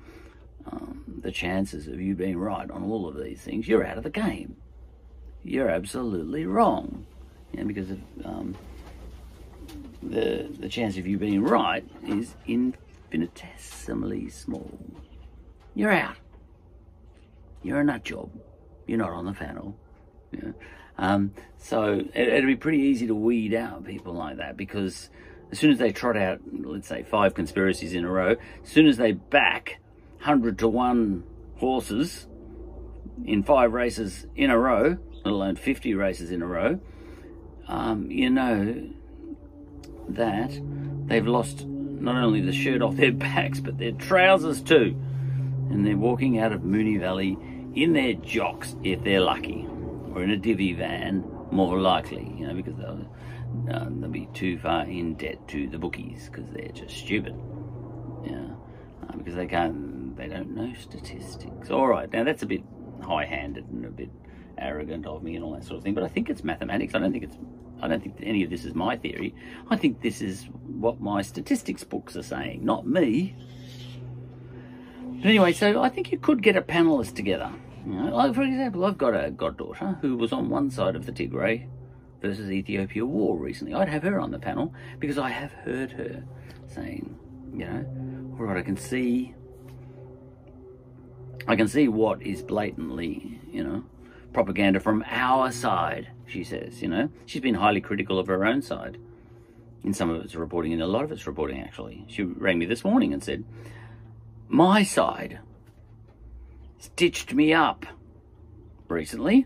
um, 0.65 1.03
the 1.21 1.31
chances 1.31 1.87
of 1.87 1.99
you 1.99 2.15
being 2.15 2.37
right 2.37 2.69
on 2.69 2.83
all 2.83 3.07
of 3.07 3.21
these 3.21 3.41
things, 3.41 3.67
you're 3.67 3.85
out 3.85 3.97
of 3.97 4.03
the 4.03 4.09
game. 4.09 4.55
You're 5.43 5.69
absolutely 5.69 6.45
wrong, 6.45 7.05
yeah, 7.51 7.63
because 7.63 7.91
of 7.91 7.99
um, 8.23 8.55
the 10.03 10.49
the 10.59 10.69
chance 10.69 10.97
of 10.97 11.07
you 11.07 11.17
being 11.17 11.43
right 11.43 11.85
is 12.07 12.35
infinitesimally 12.47 14.29
small. 14.29 14.79
You're 15.75 15.91
out. 15.91 16.15
You're 17.63 17.79
a 17.79 17.83
nut 17.83 18.03
job. 18.03 18.31
You're 18.87 18.97
not 18.97 19.11
on 19.11 19.25
the 19.25 19.33
panel. 19.33 19.77
Um, 20.97 21.33
so 21.57 21.93
it, 22.13 22.27
it'd 22.27 22.45
be 22.45 22.55
pretty 22.55 22.79
easy 22.79 23.07
to 23.07 23.15
weed 23.15 23.53
out 23.53 23.85
people 23.85 24.13
like 24.13 24.37
that 24.37 24.57
because 24.57 25.09
as 25.51 25.59
soon 25.59 25.71
as 25.71 25.79
they 25.79 25.91
trot 25.91 26.17
out, 26.17 26.39
let's 26.51 26.87
say, 26.87 27.03
five 27.03 27.33
conspiracies 27.33 27.93
in 27.93 28.05
a 28.05 28.11
row, 28.11 28.35
as 28.63 28.69
soon 28.69 28.87
as 28.87 28.97
they 28.97 29.11
back 29.11 29.79
100 30.17 30.59
to 30.59 30.67
1 30.67 31.23
horses 31.57 32.27
in 33.25 33.43
five 33.43 33.73
races 33.73 34.25
in 34.35 34.49
a 34.49 34.57
row, 34.57 34.97
let 35.23 35.33
alone 35.33 35.55
50 35.55 35.93
races 35.93 36.31
in 36.31 36.41
a 36.41 36.47
row, 36.47 36.79
um, 37.67 38.09
you 38.09 38.29
know 38.29 38.89
that 40.15 40.51
they've 41.07 41.27
lost 41.27 41.65
not 41.65 42.15
only 42.15 42.41
the 42.41 42.51
shirt 42.51 42.81
off 42.81 42.95
their 42.95 43.11
backs, 43.11 43.59
but 43.59 43.77
their 43.77 43.91
trousers 43.91 44.61
too. 44.61 44.95
And 45.69 45.85
they're 45.85 45.97
walking 45.97 46.39
out 46.39 46.51
of 46.51 46.61
Moonee 46.61 46.99
Valley 46.99 47.37
in 47.75 47.93
their 47.93 48.13
jocks 48.13 48.75
if 48.83 49.03
they're 49.03 49.21
lucky, 49.21 49.67
or 50.13 50.23
in 50.23 50.31
a 50.31 50.37
divvy 50.37 50.73
van, 50.73 51.23
more 51.51 51.79
likely, 51.79 52.33
you 52.37 52.47
know, 52.47 52.53
because 52.53 52.75
they'll, 52.75 53.07
uh, 53.71 53.87
they'll 53.89 54.09
be 54.09 54.27
too 54.33 54.57
far 54.59 54.83
in 54.83 55.15
debt 55.15 55.47
to 55.47 55.67
the 55.67 55.77
bookies 55.77 56.29
because 56.29 56.49
they're 56.51 56.71
just 56.73 56.95
stupid. 56.95 57.35
Yeah, 58.25 58.47
uh, 59.07 59.17
because 59.17 59.35
they 59.35 59.47
can't, 59.47 60.15
they 60.17 60.27
don't 60.27 60.53
know 60.53 60.73
statistics. 60.79 61.69
All 61.69 61.87
right, 61.87 62.11
now 62.11 62.23
that's 62.23 62.43
a 62.43 62.45
bit 62.45 62.63
high-handed 63.01 63.65
and 63.69 63.85
a 63.85 63.89
bit 63.89 64.09
arrogant 64.57 65.05
of 65.05 65.23
me 65.23 65.35
and 65.35 65.43
all 65.43 65.53
that 65.53 65.63
sort 65.63 65.77
of 65.77 65.83
thing, 65.83 65.93
but 65.93 66.03
I 66.03 66.07
think 66.07 66.29
it's 66.29 66.43
mathematics. 66.43 66.93
I 66.93 66.99
don't 66.99 67.11
think 67.11 67.23
it's 67.23 67.37
I 67.81 67.87
don't 67.87 68.01
think 68.01 68.15
any 68.21 68.43
of 68.43 68.49
this 68.49 68.65
is 68.65 68.75
my 68.75 68.95
theory. 68.95 69.33
I 69.69 69.75
think 69.75 70.01
this 70.01 70.21
is 70.21 70.47
what 70.65 71.01
my 71.01 71.21
statistics 71.21 71.83
books 71.83 72.15
are 72.15 72.23
saying, 72.23 72.63
not 72.63 72.87
me. 72.87 73.35
But 75.21 75.27
anyway, 75.27 75.53
so 75.53 75.81
I 75.81 75.89
think 75.89 76.11
you 76.11 76.17
could 76.17 76.41
get 76.41 76.55
a 76.55 76.61
panelist 76.61 77.15
together. 77.15 77.51
You 77.85 77.93
know, 77.93 78.15
like 78.15 78.35
for 78.35 78.43
example, 78.43 78.85
I've 78.85 78.97
got 78.97 79.13
a 79.13 79.31
goddaughter 79.31 79.97
who 80.01 80.15
was 80.15 80.31
on 80.31 80.49
one 80.49 80.69
side 80.69 80.95
of 80.95 81.05
the 81.05 81.11
Tigray 81.11 81.67
versus 82.21 82.51
Ethiopia 82.51 83.05
war 83.05 83.37
recently. 83.37 83.73
I'd 83.73 83.89
have 83.89 84.03
her 84.03 84.19
on 84.19 84.31
the 84.31 84.39
panel 84.39 84.73
because 84.99 85.17
I 85.17 85.29
have 85.29 85.51
heard 85.51 85.91
her 85.91 86.23
saying, 86.67 87.17
you 87.53 87.65
know, 87.65 88.35
all 88.39 88.45
right, 88.45 88.57
I 88.57 88.61
can 88.61 88.77
see, 88.77 89.33
I 91.47 91.55
can 91.55 91.67
see 91.67 91.87
what 91.87 92.21
is 92.21 92.43
blatantly, 92.43 93.41
you 93.51 93.63
know, 93.63 93.83
propaganda 94.33 94.79
from 94.79 95.03
our 95.07 95.51
side, 95.51 96.09
she 96.27 96.43
says, 96.43 96.81
you 96.81 96.87
know. 96.87 97.09
She's 97.25 97.41
been 97.41 97.55
highly 97.55 97.81
critical 97.81 98.19
of 98.19 98.27
her 98.27 98.45
own 98.45 98.61
side 98.61 98.97
in 99.83 99.93
some 99.93 100.09
of 100.09 100.23
its 100.23 100.35
reporting, 100.35 100.71
in 100.71 100.81
a 100.81 100.87
lot 100.87 101.03
of 101.03 101.11
its 101.11 101.27
reporting, 101.27 101.59
actually. 101.61 102.05
She 102.07 102.23
rang 102.23 102.59
me 102.59 102.65
this 102.65 102.83
morning 102.83 103.13
and 103.13 103.23
said, 103.23 103.43
My 104.47 104.83
side 104.83 105.39
stitched 106.77 107.33
me 107.33 107.53
up 107.53 107.85
recently 108.87 109.45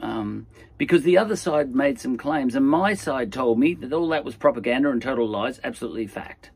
um, 0.00 0.46
because 0.76 1.04
the 1.04 1.16
other 1.16 1.36
side 1.36 1.74
made 1.74 1.98
some 1.98 2.18
claims, 2.18 2.54
and 2.54 2.66
my 2.66 2.94
side 2.94 3.32
told 3.32 3.58
me 3.58 3.74
that 3.74 3.92
all 3.92 4.08
that 4.08 4.24
was 4.24 4.34
propaganda 4.34 4.90
and 4.90 5.00
total 5.00 5.28
lies, 5.28 5.60
absolutely 5.62 6.06
fact. 6.06 6.50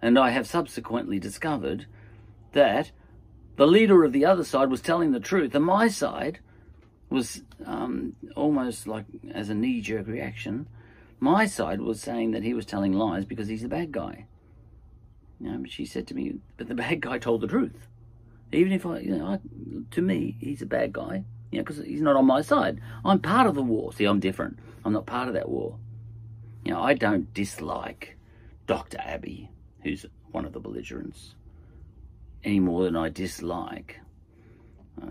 And 0.00 0.18
I 0.18 0.30
have 0.30 0.46
subsequently 0.46 1.18
discovered 1.18 1.86
that 2.52 2.92
the 3.56 3.66
leader 3.66 4.04
of 4.04 4.12
the 4.12 4.24
other 4.24 4.44
side 4.44 4.70
was 4.70 4.80
telling 4.80 5.12
the 5.12 5.20
truth, 5.20 5.54
and 5.54 5.64
my 5.64 5.88
side 5.88 6.40
was 7.08 7.42
um, 7.64 8.16
almost 8.34 8.86
like 8.86 9.04
as 9.32 9.48
a 9.48 9.54
knee 9.54 9.80
jerk 9.80 10.06
reaction. 10.06 10.66
My 11.20 11.46
side 11.46 11.80
was 11.80 12.00
saying 12.00 12.32
that 12.32 12.42
he 12.42 12.54
was 12.54 12.66
telling 12.66 12.92
lies 12.92 13.24
because 13.24 13.48
he's 13.48 13.64
a 13.64 13.68
bad 13.68 13.92
guy. 13.92 14.26
You 15.40 15.50
know, 15.50 15.64
she 15.68 15.86
said 15.86 16.06
to 16.08 16.14
me, 16.14 16.34
but 16.56 16.68
the 16.68 16.74
bad 16.84 17.00
guy 17.00 17.18
told 17.18 17.40
the 17.40 17.46
truth. 17.46 17.86
Even 18.52 18.72
if 18.72 18.84
I, 18.84 18.98
you 18.98 19.16
know, 19.16 19.26
I, 19.26 19.38
to 19.92 20.02
me, 20.02 20.36
he's 20.40 20.62
a 20.62 20.66
bad 20.66 20.92
guy. 20.92 21.24
You 21.50 21.58
know, 21.58 21.64
because 21.64 21.78
he's 21.78 22.02
not 22.02 22.16
on 22.16 22.26
my 22.26 22.42
side. 22.42 22.80
I'm 23.04 23.20
part 23.20 23.46
of 23.46 23.54
the 23.54 23.62
war. 23.62 23.92
See, 23.92 24.04
I'm 24.04 24.20
different. 24.20 24.58
I'm 24.84 24.92
not 24.92 25.06
part 25.06 25.28
of 25.28 25.34
that 25.34 25.48
war. 25.48 25.78
You 26.64 26.72
know, 26.72 26.82
I 26.82 26.94
don't 26.94 27.32
dislike 27.32 28.16
Dr. 28.66 28.98
Abiy, 28.98 29.48
who's 29.82 30.06
one 30.32 30.44
of 30.44 30.52
the 30.52 30.60
belligerents 30.60 31.34
any 32.44 32.60
more 32.60 32.84
than 32.84 32.94
I 32.94 33.08
dislike 33.08 34.00
uh, 35.02 35.06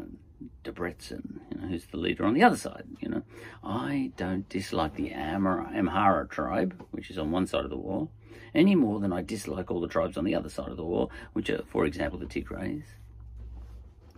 Debretsion, 0.64 1.40
you 1.52 1.60
know, 1.60 1.68
who's 1.68 1.86
the 1.88 1.98
leader 1.98 2.26
on 2.26 2.34
the 2.34 2.44
other 2.44 2.56
side. 2.56 2.86
You 3.00 3.10
know, 3.10 3.24
I 3.64 4.12
don't 4.16 4.48
dislike 4.48 4.96
the 4.96 5.10
Amhara 5.10 6.30
tribe, 6.30 6.86
which 6.92 7.10
is 7.10 7.18
on 7.18 7.32
one 7.32 7.48
side 7.48 7.66
of 7.66 7.70
the 7.70 7.78
war, 7.78 8.08
any 8.54 8.76
more 8.76 9.00
than 9.00 9.12
I 9.12 9.22
dislike 9.22 9.72
all 9.72 9.82
the 9.82 9.88
tribes 9.88 10.18
on 10.18 10.24
the 10.24 10.36
other 10.36 10.50
side 10.50 10.70
of 10.70 10.78
the 10.78 10.86
war, 10.86 11.10
which 11.34 11.50
are, 11.50 11.64
for 11.68 11.86
example, 11.86 12.20
the 12.20 12.26
Tigrays, 12.26 12.84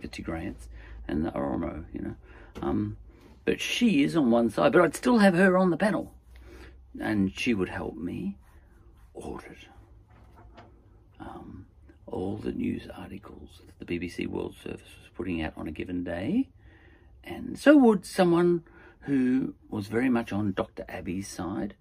the 0.00 0.08
Tigrayans, 0.08 0.68
and 1.08 1.24
the 1.24 1.30
Oromo. 1.30 1.84
You 1.92 2.02
know, 2.02 2.16
um, 2.62 2.96
but 3.44 3.60
she 3.60 4.02
is 4.02 4.16
on 4.16 4.30
one 4.30 4.50
side, 4.50 4.72
but 4.72 4.82
I'd 4.82 4.94
still 4.94 5.18
have 5.18 5.34
her 5.34 5.56
on 5.56 5.70
the 5.70 5.76
panel, 5.76 6.12
and 7.00 7.32
she 7.36 7.54
would 7.54 7.70
help 7.70 7.96
me 7.96 8.36
audit. 9.14 9.58
Um, 11.18 11.55
all 12.06 12.36
the 12.36 12.52
news 12.52 12.88
articles 12.96 13.60
that 13.66 13.86
the 13.86 13.98
BBC 13.98 14.26
World 14.26 14.54
Service 14.62 14.80
was 14.80 15.10
putting 15.14 15.42
out 15.42 15.54
on 15.56 15.68
a 15.68 15.72
given 15.72 16.04
day. 16.04 16.48
And 17.24 17.58
so 17.58 17.76
would 17.76 18.06
someone 18.06 18.62
who 19.00 19.54
was 19.68 19.88
very 19.88 20.08
much 20.08 20.32
on 20.32 20.52
Dr. 20.52 20.84
Abiy's 20.88 21.28
side, 21.28 21.74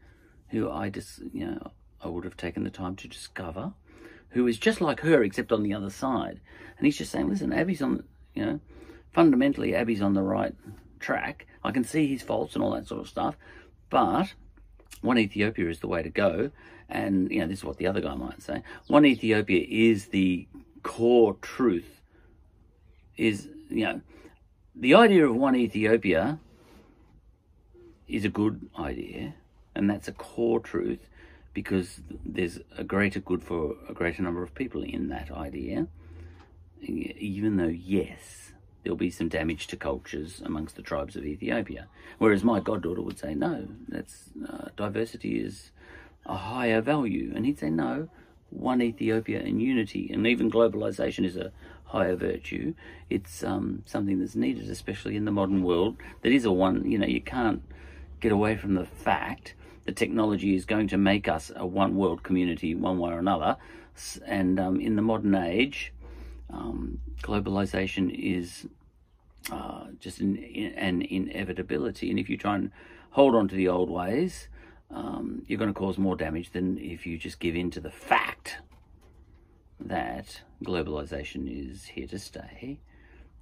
who 0.50 0.70
I 0.70 0.90
just, 0.90 1.22
you 1.34 1.46
know, 1.46 1.72
I 2.02 2.08
would 2.08 2.24
have 2.24 2.38
taken 2.38 2.64
the 2.64 2.70
time 2.70 2.96
to 2.98 3.08
discover, 3.08 3.74
who 4.30 4.48
is 4.48 4.58
just 4.58 4.82
like 4.82 5.00
her 5.02 5.24
except 5.24 5.52
on 5.52 5.64
the 5.64 5.74
other 5.74 5.90
side. 5.90 6.40
And 6.78 6.86
he's 6.86 6.98
just 6.98 7.12
saying, 7.12 7.30
listen, 7.30 7.52
Abiy's 7.52 7.82
on, 7.82 8.04
you 8.34 8.46
know, 8.46 8.60
fundamentally 9.12 9.72
Abiy's 9.72 10.02
on 10.02 10.14
the 10.14 10.22
right 10.22 10.54
track. 11.00 11.48
I 11.64 11.72
can 11.72 11.84
see 11.84 12.08
his 12.08 12.22
faults 12.22 12.56
and 12.56 12.64
all 12.64 12.72
that 12.72 12.88
sort 12.88 13.02
of 13.02 13.08
stuff, 13.08 13.38
but 13.90 14.34
one 15.02 15.18
Ethiopia 15.18 15.70
is 15.70 15.80
the 15.80 15.88
way 15.88 16.04
to 16.04 16.10
go. 16.10 16.52
And, 16.90 17.32
you 17.32 17.40
know, 17.40 17.48
this 17.48 17.60
is 17.60 17.64
what 17.64 17.78
the 17.78 17.88
other 17.88 18.02
guy 18.02 18.14
might 18.16 18.42
say. 18.42 18.62
One 18.88 19.06
Ethiopia 19.06 19.66
is 19.68 20.08
the 20.08 20.48
core 20.84 21.36
truth. 21.42 22.02
Is, 23.18 23.48
you 23.70 23.86
know, 23.86 24.02
the 24.76 24.94
idea 24.96 25.28
of 25.28 25.36
one 25.36 25.56
Ethiopia 25.56 26.40
is 28.08 28.26
a 28.26 28.30
good 28.30 28.70
idea. 28.78 29.34
And 29.74 29.90
that's 29.90 30.08
a 30.08 30.14
core 30.14 30.60
truth 30.60 31.08
because 31.54 32.02
there's 32.24 32.60
a 32.78 32.84
greater 32.84 33.20
good 33.20 33.44
for 33.44 33.76
a 33.90 33.94
greater 33.94 34.22
number 34.22 34.44
of 34.44 34.54
people 34.54 34.84
in 34.84 35.08
that 35.10 35.32
idea. 35.32 35.88
Even 36.82 37.58
though, 37.58 37.68
yes, 37.68 38.52
there'll 38.84 38.98
be 38.98 39.10
some 39.10 39.28
damage 39.28 39.66
to 39.68 39.76
cultures 39.76 40.42
amongst 40.46 40.76
the 40.76 40.82
tribes 40.82 41.16
of 41.16 41.26
Ethiopia. 41.26 41.88
Whereas 42.20 42.44
my 42.44 42.60
goddaughter 42.60 43.02
would 43.02 43.18
say, 43.18 43.34
no, 43.34 43.68
that's 43.88 44.30
uh, 44.48 44.68
diversity 44.76 45.40
is 45.40 45.72
a 46.26 46.36
higher 46.36 46.82
value. 46.82 47.32
And 47.36 47.46
he'd 47.46 47.60
say, 47.60 47.70
no, 47.70 48.10
one 48.50 48.82
Ethiopia 48.82 49.42
and 49.42 49.62
unity, 49.62 50.10
and 50.14 50.26
even 50.26 50.52
globalization 50.52 51.26
is 51.26 51.38
a 51.38 51.52
higher 51.86 52.16
virtue. 52.16 52.74
It's 53.10 53.44
um, 53.44 53.84
something 53.86 54.20
that's 54.20 54.36
needed, 54.36 54.70
especially 54.70 55.16
in 55.16 55.26
the 55.26 55.32
modern 55.32 55.64
world. 55.64 55.98
That 56.22 56.32
is 56.32 56.46
a 56.46 56.52
one, 56.52 56.90
you 56.90 56.98
know, 56.98 57.08
you 57.08 57.22
can't 57.22 57.62
get 58.20 58.32
away 58.32 58.56
from 58.56 58.76
the 58.76 58.86
fact 58.86 59.54
that 59.86 59.96
technology 59.96 60.56
is 60.56 60.66
going 60.66 60.88
to 60.88 60.98
make 60.98 61.28
us 61.28 61.52
a 61.56 61.66
one 61.66 61.96
world 61.96 62.24
community 62.24 62.74
one 62.74 62.98
way 62.98 63.12
or 63.12 63.20
another. 63.20 63.58
And 64.26 64.60
um, 64.60 64.80
in 64.82 64.96
the 64.96 65.02
modern 65.02 65.36
age, 65.36 65.94
um, 66.50 67.00
globalization 67.22 68.12
is 68.14 68.68
uh, 69.52 69.86
just 70.00 70.20
an, 70.20 70.38
an 70.76 71.02
inevitability. 71.02 72.10
And 72.10 72.20
if 72.20 72.30
you 72.30 72.38
try 72.38 72.56
and 72.56 72.72
hold 73.12 73.36
on 73.36 73.48
to 73.50 73.56
the 73.56 73.68
old 73.68 73.90
ways, 73.90 74.48
um, 74.96 75.42
you're 75.46 75.60
going 75.60 75.74
to 75.74 75.78
cause 75.78 75.98
more 75.98 76.16
damage 76.16 76.52
than 76.52 76.78
if 76.78 77.06
you 77.06 77.18
just 77.18 77.40
give 77.40 77.56
in 77.56 77.70
to 77.72 77.82
the 77.82 77.92
fact 77.92 78.58
that 79.80 80.42
globalization 80.64 81.48
is 81.48 81.84
here 81.84 82.08
to 82.08 82.18
stay 82.18 82.80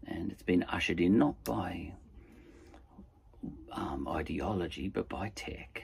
and 0.08 0.32
it's 0.32 0.42
been 0.42 0.64
ushered 0.64 1.00
in 1.00 1.20
not 1.20 1.42
by 1.44 1.94
um, 3.72 4.08
ideology 4.08 4.88
but 4.88 5.08
by 5.08 5.32
tech. 5.36 5.84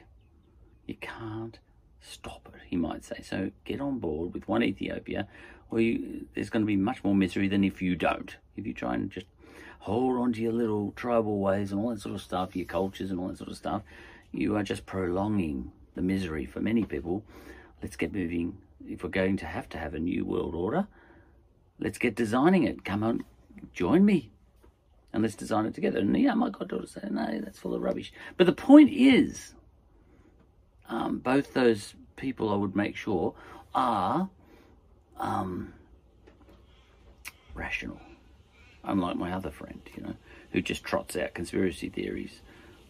You 0.87 0.95
can't 0.99 1.59
stop 2.01 2.49
it, 2.53 2.61
he 2.65 2.75
might 2.75 3.05
say. 3.05 3.21
So 3.21 3.51
get 3.63 3.79
on 3.79 3.99
board 3.99 4.33
with 4.33 4.47
One 4.47 4.63
Ethiopia, 4.63 5.27
or 5.69 5.79
you, 5.79 6.25
there's 6.33 6.49
going 6.49 6.63
to 6.63 6.67
be 6.67 6.77
much 6.77 7.03
more 7.03 7.13
misery 7.13 7.47
than 7.47 7.63
if 7.63 7.79
you 7.79 7.95
don't. 7.95 8.35
If 8.57 8.65
you 8.65 8.73
try 8.73 8.95
and 8.95 9.11
just 9.11 9.27
hold 9.81 10.17
on 10.17 10.33
to 10.33 10.41
your 10.41 10.51
little 10.51 10.93
tribal 10.95 11.39
ways 11.39 11.71
and 11.71 11.79
all 11.79 11.91
that 11.91 12.01
sort 12.01 12.15
of 12.15 12.21
stuff, 12.21 12.55
your 12.55 12.65
cultures 12.65 13.11
and 13.11 13.19
all 13.19 13.27
that 13.27 13.37
sort 13.37 13.51
of 13.51 13.57
stuff, 13.57 13.83
you 14.31 14.55
are 14.55 14.63
just 14.63 14.85
prolonging 14.85 15.71
the 15.95 16.01
misery 16.01 16.45
for 16.45 16.59
many 16.59 16.83
people. 16.85 17.23
Let's 17.81 17.95
get 17.95 18.13
moving. 18.13 18.57
If 18.87 19.03
we're 19.03 19.09
going 19.09 19.37
to 19.37 19.45
have 19.45 19.69
to 19.69 19.77
have 19.77 19.93
a 19.93 19.99
new 19.99 20.25
world 20.25 20.55
order, 20.55 20.87
let's 21.79 21.97
get 21.97 22.15
designing 22.15 22.63
it. 22.63 22.85
Come 22.85 23.03
on, 23.03 23.23
join 23.73 24.05
me. 24.05 24.31
And 25.11 25.23
let's 25.23 25.35
design 25.35 25.65
it 25.65 25.73
together. 25.73 25.99
And 25.99 26.15
yeah, 26.15 26.35
my 26.35 26.49
goddaughter 26.49 26.85
said, 26.85 27.11
no, 27.11 27.39
that's 27.41 27.57
full 27.57 27.73
of 27.73 27.81
rubbish. 27.81 28.13
But 28.37 28.45
the 28.45 28.53
point 28.53 28.91
is, 28.91 29.55
um, 30.87 31.17
both 31.17 31.53
those 31.53 31.95
people 32.15 32.53
I 32.53 32.55
would 32.55 32.75
make 32.75 32.95
sure 32.95 33.33
are 33.73 34.29
um, 35.17 35.73
rational 37.55 37.99
unlike 38.83 39.17
my 39.17 39.31
other 39.31 39.51
friend, 39.51 39.81
you 39.95 40.03
know, 40.03 40.15
who 40.51 40.61
just 40.61 40.83
trots 40.83 41.15
out 41.15 41.33
conspiracy 41.33 41.89
theories 41.89 42.41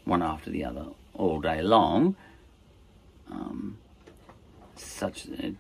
one 0.06 0.22
after 0.22 0.50
the 0.50 0.64
other 0.64 0.88
all 1.20 1.40
day 1.42 1.62
long. 1.62 2.16
Um, 3.30 3.78
such 4.76 5.28
uh, 5.28 5.52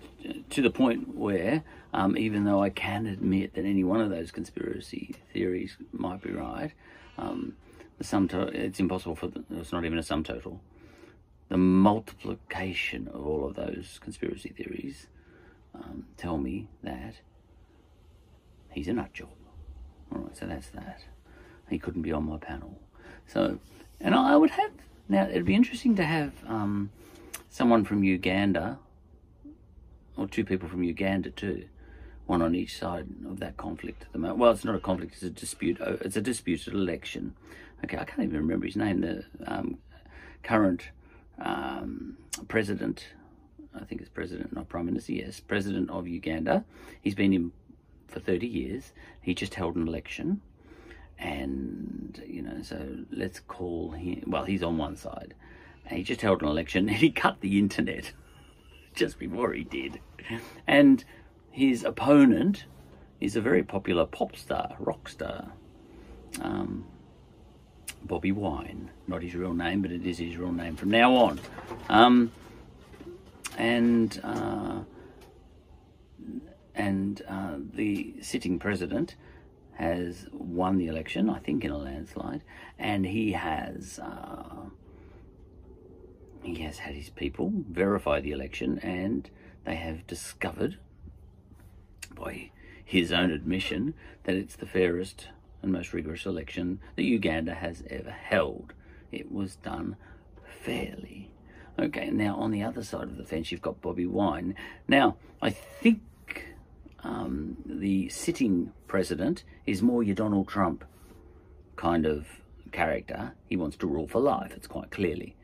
to 0.49 0.61
the 0.61 0.69
point 0.71 1.15
where, 1.15 1.63
um, 1.93 2.17
even 2.17 2.45
though 2.45 2.63
I 2.63 2.69
can 2.69 3.05
admit 3.05 3.53
that 3.55 3.65
any 3.65 3.83
one 3.83 4.01
of 4.01 4.09
those 4.09 4.31
conspiracy 4.31 5.15
theories 5.33 5.77
might 5.91 6.21
be 6.21 6.31
right, 6.31 6.71
um, 7.17 7.55
the 7.97 8.03
sum 8.05 8.27
to- 8.29 8.47
it's 8.47 8.79
impossible 8.79 9.15
for 9.15 9.27
the, 9.27 9.43
it's 9.51 9.71
not 9.71 9.85
even 9.85 9.99
a 9.99 10.03
sum 10.03 10.23
total. 10.23 10.61
The 11.49 11.57
multiplication 11.57 13.09
of 13.09 13.27
all 13.27 13.45
of 13.45 13.55
those 13.55 13.99
conspiracy 14.01 14.49
theories 14.49 15.07
um, 15.75 16.05
tell 16.15 16.37
me 16.37 16.69
that 16.83 17.15
he's 18.71 18.87
a 18.87 18.93
nut 18.93 19.13
job. 19.13 19.29
All 20.11 20.21
right, 20.21 20.37
so 20.37 20.45
that's 20.45 20.69
that. 20.69 21.03
He 21.69 21.77
couldn't 21.77 22.03
be 22.03 22.11
on 22.11 22.23
my 22.23 22.37
panel. 22.37 22.79
So, 23.27 23.59
and 23.99 24.15
I 24.15 24.37
would 24.37 24.51
have, 24.51 24.71
now 25.09 25.27
it'd 25.27 25.45
be 25.45 25.55
interesting 25.55 25.95
to 25.95 26.05
have 26.05 26.31
um, 26.47 26.91
someone 27.49 27.83
from 27.83 28.03
Uganda, 28.03 28.77
or 30.15 30.27
two 30.27 30.45
people 30.45 30.69
from 30.69 30.83
Uganda 30.83 31.31
too, 31.31 31.65
one 32.27 32.41
on 32.41 32.53
each 32.55 32.77
side 32.77 33.07
of 33.27 33.39
that 33.39 33.57
conflict 33.57 34.03
at 34.03 34.13
the 34.13 34.19
moment. 34.19 34.39
Well, 34.39 34.51
it's 34.51 34.63
not 34.63 34.75
a 34.75 34.79
conflict, 34.79 35.13
it's 35.13 35.23
a 35.23 35.29
dispute. 35.29 35.79
Oh, 35.81 35.97
it's 36.01 36.15
a 36.15 36.21
disputed 36.21 36.73
election. 36.73 37.35
Okay, 37.83 37.97
I 37.97 38.05
can't 38.05 38.21
even 38.21 38.37
remember 38.37 38.67
his 38.67 38.75
name. 38.75 39.01
The 39.01 39.25
um, 39.45 39.79
current 40.43 40.89
um, 41.39 42.17
president, 42.47 43.07
I 43.73 43.85
think 43.85 44.01
it's 44.01 44.09
president, 44.09 44.53
not 44.53 44.69
prime 44.69 44.85
minister, 44.85 45.13
yes, 45.13 45.39
president 45.39 45.89
of 45.89 46.07
Uganda. 46.07 46.65
He's 47.01 47.15
been 47.15 47.33
in 47.33 47.51
for 48.07 48.19
30 48.19 48.47
years. 48.47 48.91
He 49.21 49.33
just 49.33 49.55
held 49.55 49.75
an 49.75 49.87
election. 49.87 50.41
And, 51.19 52.23
you 52.25 52.41
know, 52.41 52.61
so 52.61 52.79
let's 53.11 53.39
call 53.41 53.91
him, 53.91 54.23
well, 54.27 54.45
he's 54.45 54.63
on 54.63 54.77
one 54.77 54.95
side. 54.95 55.33
And 55.85 55.97
he 55.97 56.03
just 56.03 56.21
held 56.21 56.41
an 56.41 56.47
election 56.47 56.87
and 56.87 56.97
he 57.05 57.11
cut 57.11 57.41
the 57.41 57.59
internet 57.59 58.13
just 58.95 59.19
before 59.19 59.53
he 59.53 59.63
did. 59.63 59.99
And 60.65 61.03
his 61.51 61.83
opponent 61.83 62.65
is 63.19 63.35
a 63.35 63.41
very 63.41 63.63
popular 63.63 64.05
pop 64.05 64.35
star, 64.35 64.75
rock 64.79 65.09
star, 65.09 65.51
um, 66.41 66.85
Bobby 68.03 68.31
Wine. 68.31 68.91
Not 69.07 69.23
his 69.23 69.35
real 69.35 69.53
name, 69.53 69.81
but 69.81 69.91
it 69.91 70.05
is 70.05 70.19
his 70.19 70.37
real 70.37 70.53
name 70.53 70.75
from 70.75 70.91
now 70.91 71.13
on. 71.13 71.39
Um, 71.89 72.31
and 73.57 74.19
uh, 74.23 74.79
and 76.75 77.21
uh, 77.27 77.55
the 77.73 78.15
sitting 78.21 78.57
president 78.57 79.15
has 79.79 80.27
won 80.33 80.77
the 80.77 80.87
election, 80.87 81.29
I 81.29 81.39
think 81.39 81.63
in 81.63 81.71
a 81.71 81.77
landslide, 81.77 82.43
and 82.77 83.05
he 83.05 83.31
has 83.31 83.97
uh, 84.03 84.65
he 86.43 86.55
has 86.63 86.79
had 86.79 86.95
his 86.95 87.09
people 87.09 87.53
verify 87.69 88.19
the 88.19 88.31
election, 88.31 88.79
and 88.79 89.29
they 89.63 89.75
have 89.75 90.05
discovered, 90.05 90.77
by 92.13 92.51
his 92.83 93.13
own 93.13 93.31
admission, 93.31 93.93
that 94.23 94.35
it's 94.35 94.57
the 94.57 94.65
fairest 94.65 95.29
and 95.61 95.71
most 95.71 95.93
rigorous 95.93 96.25
election 96.25 96.81
that 96.97 97.03
Uganda 97.03 97.53
has 97.53 97.81
ever 97.89 98.11
held. 98.11 98.73
It 99.13 99.31
was 99.31 99.55
done 99.55 99.95
fairly. 100.61 101.31
Okay, 101.77 102.09
now 102.09 102.35
on 102.35 102.51
the 102.51 102.63
other 102.63 102.83
side 102.83 103.03
of 103.03 103.15
the 103.15 103.23
fence, 103.23 103.49
you've 103.49 103.61
got 103.61 103.81
Bobby 103.81 104.05
Wine. 104.05 104.55
Now, 104.89 105.15
I 105.41 105.51
think 105.51 106.01
um, 107.03 107.57
the 107.65 108.09
sitting 108.09 108.71
president 108.87 109.43
is 109.65 109.81
more 109.81 110.03
your 110.03 110.15
Donald 110.15 110.47
Trump 110.47 110.83
kind 111.75 112.05
of 112.05 112.27
character. 112.71 113.33
He 113.47 113.55
wants 113.55 113.77
to 113.77 113.87
rule 113.87 114.07
for 114.07 114.19
life. 114.19 114.51
It's 114.55 114.67
quite 114.67 114.91
clearly 114.91 115.35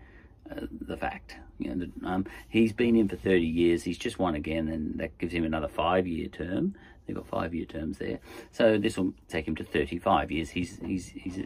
uh, 0.52 0.66
the 0.82 0.98
fact. 0.98 1.36
You 1.58 1.74
know, 1.74 1.88
um, 2.08 2.26
he's 2.50 2.74
been 2.74 2.96
in 2.96 3.08
for 3.08 3.16
30 3.16 3.42
years. 3.42 3.84
He's 3.84 3.98
just 3.98 4.20
won 4.20 4.36
again, 4.36 4.68
and 4.68 5.00
that 5.00 5.18
gives 5.18 5.34
him 5.34 5.46
another 5.46 5.70
five-year 5.70 6.28
term. 6.28 6.76
They've 7.06 7.16
got 7.16 7.28
five-year 7.28 7.66
terms 7.66 8.00
there, 8.00 8.20
so 8.52 8.78
this 8.78 8.98
will 8.98 9.14
take 9.30 9.48
him 9.48 9.56
to 9.58 9.64
35 9.64 10.32
years. 10.32 10.50
He's 10.50 10.80
he's 10.84 11.10
he's 11.10 11.40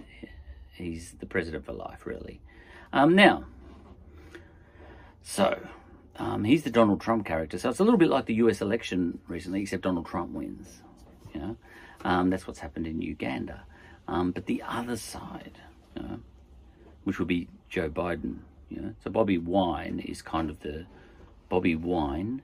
he's 0.72 1.12
the 1.20 1.26
president 1.26 1.66
for 1.66 1.74
life, 1.74 2.06
really. 2.06 2.42
Um, 2.94 3.14
now, 3.14 3.44
so 5.22 5.60
um, 6.20 6.44
he's 6.44 6.64
the 6.64 6.70
Donald 6.70 7.00
Trump 7.00 7.26
character, 7.26 7.58
so 7.58 7.70
it's 7.70 7.80
a 7.80 7.84
little 7.84 7.98
bit 7.98 8.10
like 8.10 8.26
the 8.26 8.36
U.S. 8.36 8.62
election 8.62 9.20
recently, 9.28 9.62
except 9.62 9.84
Donald 9.84 10.06
Trump 10.06 10.32
wins. 10.32 10.82
You 11.34 11.40
know, 11.40 11.58
um, 12.04 12.30
that's 12.30 12.46
what's 12.46 12.60
happened 12.60 12.88
in 12.88 13.02
Uganda. 13.02 13.64
Um, 14.08 14.32
but 14.32 14.46
the 14.46 14.62
other 14.68 14.98
side, 14.98 15.60
you 15.96 16.04
know, 16.04 16.20
which 17.06 17.20
would 17.20 17.28
be 17.28 17.48
Joe 17.70 17.90
Biden, 17.90 18.40
you 18.70 18.82
know, 18.82 18.94
so 19.02 19.10
Bobby 19.10 19.38
Wine 19.38 20.00
is 20.00 20.22
kind 20.22 20.50
of 20.50 20.60
the 20.60 20.86
Bobby 21.48 21.76
Wine, 21.76 22.42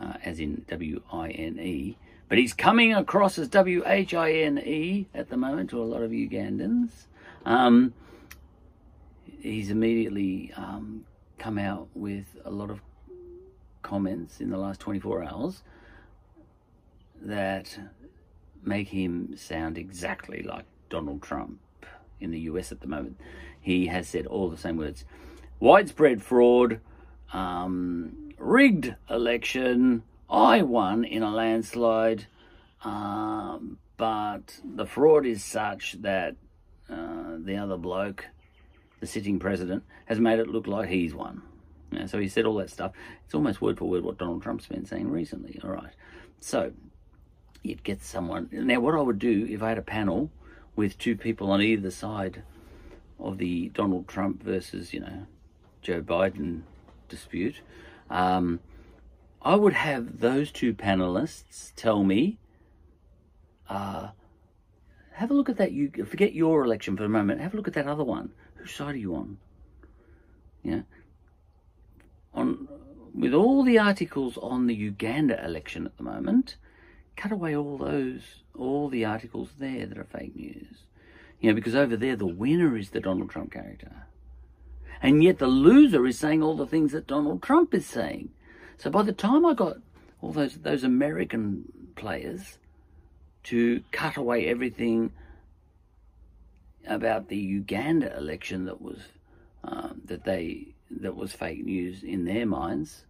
uh, 0.00 0.14
as 0.24 0.40
in 0.40 0.64
W 0.68 1.02
I 1.12 1.30
N 1.30 1.58
E, 1.60 1.96
but 2.28 2.38
he's 2.38 2.52
coming 2.52 2.94
across 2.94 3.38
as 3.38 3.48
W 3.48 3.82
H 3.86 4.12
I 4.12 4.32
N 4.32 4.58
E 4.58 5.06
at 5.14 5.28
the 5.28 5.36
moment 5.36 5.70
to 5.70 5.80
a 5.80 5.84
lot 5.84 6.02
of 6.02 6.10
Ugandans. 6.10 6.90
Um, 7.44 7.94
he's 9.40 9.70
immediately 9.70 10.52
um, 10.56 11.04
come 11.40 11.58
out 11.58 11.88
with 11.94 12.36
a 12.44 12.50
lot 12.50 12.70
of 12.70 12.80
comments 13.82 14.40
in 14.40 14.50
the 14.50 14.58
last 14.58 14.78
24 14.78 15.24
hours 15.24 15.62
that 17.22 17.78
make 18.62 18.88
him 18.88 19.34
sound 19.36 19.78
exactly 19.78 20.42
like 20.42 20.66
Donald 20.90 21.22
Trump 21.22 21.58
in 22.20 22.30
the 22.30 22.40
US 22.40 22.70
at 22.72 22.80
the 22.82 22.86
moment. 22.86 23.18
He 23.58 23.86
has 23.86 24.06
said 24.06 24.26
all 24.26 24.50
the 24.50 24.58
same 24.58 24.76
words. 24.76 25.06
Widespread 25.58 26.22
fraud, 26.22 26.80
um, 27.32 28.32
rigged 28.36 28.94
election, 29.08 30.02
I 30.28 30.60
won 30.60 31.04
in 31.04 31.22
a 31.22 31.30
landslide, 31.30 32.26
um, 32.84 33.78
but 33.96 34.60
the 34.62 34.86
fraud 34.86 35.24
is 35.24 35.42
such 35.42 35.96
that 36.02 36.36
uh, 36.90 37.36
the 37.38 37.56
other 37.56 37.78
bloke 37.78 38.26
the 39.00 39.06
sitting 39.06 39.38
president, 39.38 39.82
has 40.06 40.20
made 40.20 40.38
it 40.38 40.48
look 40.48 40.66
like 40.66 40.88
he's 40.88 41.14
won. 41.14 41.42
Yeah, 41.90 42.06
so 42.06 42.18
he 42.18 42.28
said 42.28 42.44
all 42.44 42.56
that 42.56 42.70
stuff. 42.70 42.92
It's 43.24 43.34
almost 43.34 43.60
word 43.60 43.78
for 43.78 43.86
word 43.86 44.04
what 44.04 44.18
Donald 44.18 44.42
Trump's 44.42 44.66
been 44.66 44.86
saying 44.86 45.10
recently. 45.10 45.58
All 45.64 45.70
right. 45.70 45.92
So 46.38 46.72
you'd 47.62 47.82
get 47.82 48.02
someone. 48.02 48.48
Now, 48.52 48.80
what 48.80 48.94
I 48.94 49.00
would 49.00 49.18
do 49.18 49.46
if 49.50 49.62
I 49.62 49.70
had 49.70 49.78
a 49.78 49.82
panel 49.82 50.30
with 50.76 50.98
two 50.98 51.16
people 51.16 51.50
on 51.50 51.60
either 51.60 51.90
side 51.90 52.42
of 53.18 53.38
the 53.38 53.70
Donald 53.70 54.08
Trump 54.08 54.42
versus, 54.42 54.94
you 54.94 55.00
know, 55.00 55.26
Joe 55.82 56.00
Biden 56.00 56.62
dispute, 57.08 57.56
um, 58.08 58.60
I 59.42 59.56
would 59.56 59.72
have 59.72 60.20
those 60.20 60.52
two 60.52 60.74
panelists 60.74 61.72
tell 61.74 62.04
me, 62.04 62.38
uh, 63.68 64.10
have 65.14 65.30
a 65.30 65.34
look 65.34 65.48
at 65.48 65.56
that. 65.56 65.72
You 65.72 65.90
forget 66.06 66.34
your 66.34 66.64
election 66.64 66.96
for 66.96 67.04
a 67.04 67.08
moment. 67.08 67.40
Have 67.40 67.54
a 67.54 67.56
look 67.56 67.68
at 67.68 67.74
that 67.74 67.86
other 67.86 68.04
one. 68.04 68.30
Whose 68.60 68.72
side 68.72 68.94
are 68.94 68.98
you 68.98 69.14
on? 69.14 69.38
Yeah. 70.62 70.82
On 72.34 72.68
with 73.14 73.34
all 73.34 73.64
the 73.64 73.78
articles 73.78 74.38
on 74.38 74.66
the 74.66 74.74
Uganda 74.74 75.42
election 75.44 75.86
at 75.86 75.96
the 75.96 76.02
moment, 76.02 76.56
cut 77.16 77.32
away 77.32 77.56
all 77.56 77.76
those, 77.76 78.42
all 78.56 78.88
the 78.88 79.04
articles 79.04 79.50
there 79.58 79.86
that 79.86 79.98
are 79.98 80.04
fake 80.04 80.36
news. 80.36 80.84
You 81.40 81.50
know, 81.50 81.54
because 81.54 81.74
over 81.74 81.96
there 81.96 82.16
the 82.16 82.26
winner 82.26 82.76
is 82.76 82.90
the 82.90 83.00
Donald 83.00 83.30
Trump 83.30 83.52
character. 83.52 84.06
And 85.02 85.24
yet 85.24 85.38
the 85.38 85.46
loser 85.46 86.06
is 86.06 86.18
saying 86.18 86.42
all 86.42 86.56
the 86.56 86.66
things 86.66 86.92
that 86.92 87.06
Donald 87.06 87.42
Trump 87.42 87.72
is 87.74 87.86
saying. 87.86 88.30
So 88.76 88.90
by 88.90 89.02
the 89.02 89.12
time 89.12 89.46
I 89.46 89.54
got 89.54 89.78
all 90.20 90.32
those 90.32 90.56
those 90.56 90.84
American 90.84 91.64
players 91.96 92.58
to 93.44 93.82
cut 93.90 94.18
away 94.18 94.46
everything 94.46 95.12
about 96.90 97.28
the 97.28 97.36
Uganda 97.36 98.14
election 98.16 98.66
that 98.66 98.82
was 98.82 98.98
um, 99.64 100.02
that 100.04 100.24
they 100.24 100.74
that 100.90 101.16
was 101.16 101.32
fake 101.32 101.64
news 101.64 102.02
in 102.02 102.24
their 102.24 102.44
minds. 102.44 103.06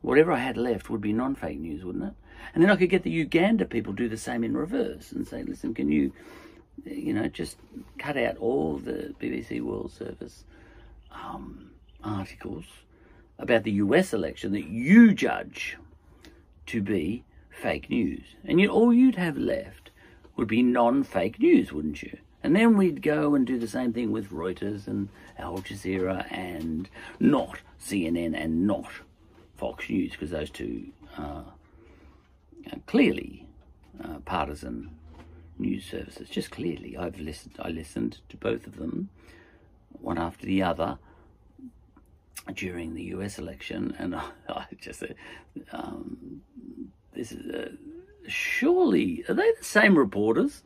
Whatever 0.00 0.32
I 0.32 0.38
had 0.38 0.56
left 0.56 0.88
would 0.88 1.02
be 1.02 1.12
non-fake 1.12 1.60
news, 1.60 1.84
wouldn't 1.84 2.04
it? 2.04 2.14
And 2.54 2.62
then 2.62 2.70
I 2.70 2.76
could 2.76 2.88
get 2.88 3.02
the 3.02 3.10
Uganda 3.10 3.66
people 3.66 3.92
do 3.92 4.08
the 4.08 4.16
same 4.16 4.42
in 4.42 4.56
reverse 4.56 5.12
and 5.12 5.28
say, 5.28 5.42
"Listen, 5.42 5.74
can 5.74 5.92
you, 5.92 6.12
you 6.84 7.12
know, 7.12 7.28
just 7.28 7.58
cut 7.98 8.16
out 8.16 8.38
all 8.38 8.78
the 8.78 9.14
BBC 9.20 9.60
World 9.60 9.92
Service 9.92 10.44
um, 11.12 11.70
articles 12.02 12.64
about 13.38 13.64
the 13.64 13.72
US 13.72 14.12
election 14.12 14.52
that 14.52 14.68
you 14.68 15.12
judge 15.12 15.76
to 16.66 16.80
be 16.80 17.24
fake 17.50 17.90
news. 17.90 18.22
And 18.44 18.60
you, 18.60 18.68
all 18.68 18.92
you'd 18.92 19.16
have 19.16 19.36
left 19.36 19.90
would 20.36 20.48
be 20.48 20.62
non-fake 20.62 21.38
news, 21.38 21.72
wouldn't 21.72 22.02
you? 22.02 22.16
And 22.42 22.56
then 22.56 22.76
we'd 22.76 23.02
go 23.02 23.34
and 23.34 23.46
do 23.46 23.58
the 23.58 23.68
same 23.68 23.92
thing 23.92 24.12
with 24.12 24.30
Reuters 24.30 24.86
and 24.86 25.08
Al 25.38 25.58
Jazeera 25.58 26.26
and 26.32 26.88
not 27.18 27.58
CNN 27.80 28.34
and 28.34 28.66
not 28.66 28.90
Fox 29.56 29.88
News, 29.90 30.12
because 30.12 30.30
those 30.30 30.50
two 30.50 30.86
are, 31.18 31.44
clearly 32.86 33.46
uh, 34.02 34.18
partisan 34.24 34.90
news 35.58 35.84
services. 35.84 36.28
Just 36.28 36.50
clearly, 36.50 36.96
I've 36.96 37.18
listened. 37.18 37.56
I 37.58 37.70
listened 37.70 38.18
to 38.28 38.36
both 38.36 38.66
of 38.66 38.76
them, 38.76 39.10
one 40.00 40.18
after 40.18 40.46
the 40.46 40.62
other, 40.62 40.98
during 42.54 42.94
the 42.94 43.02
U.S. 43.04 43.38
election, 43.38 43.94
and 43.98 44.14
I, 44.48 44.66
just 44.80 45.02
um, 45.72 46.42
this 47.12 47.32
is 47.32 47.76
surely 48.26 49.24
are 49.28 49.34
they 49.34 49.50
the 49.58 49.64
same 49.64 49.96
reporters 49.96 50.62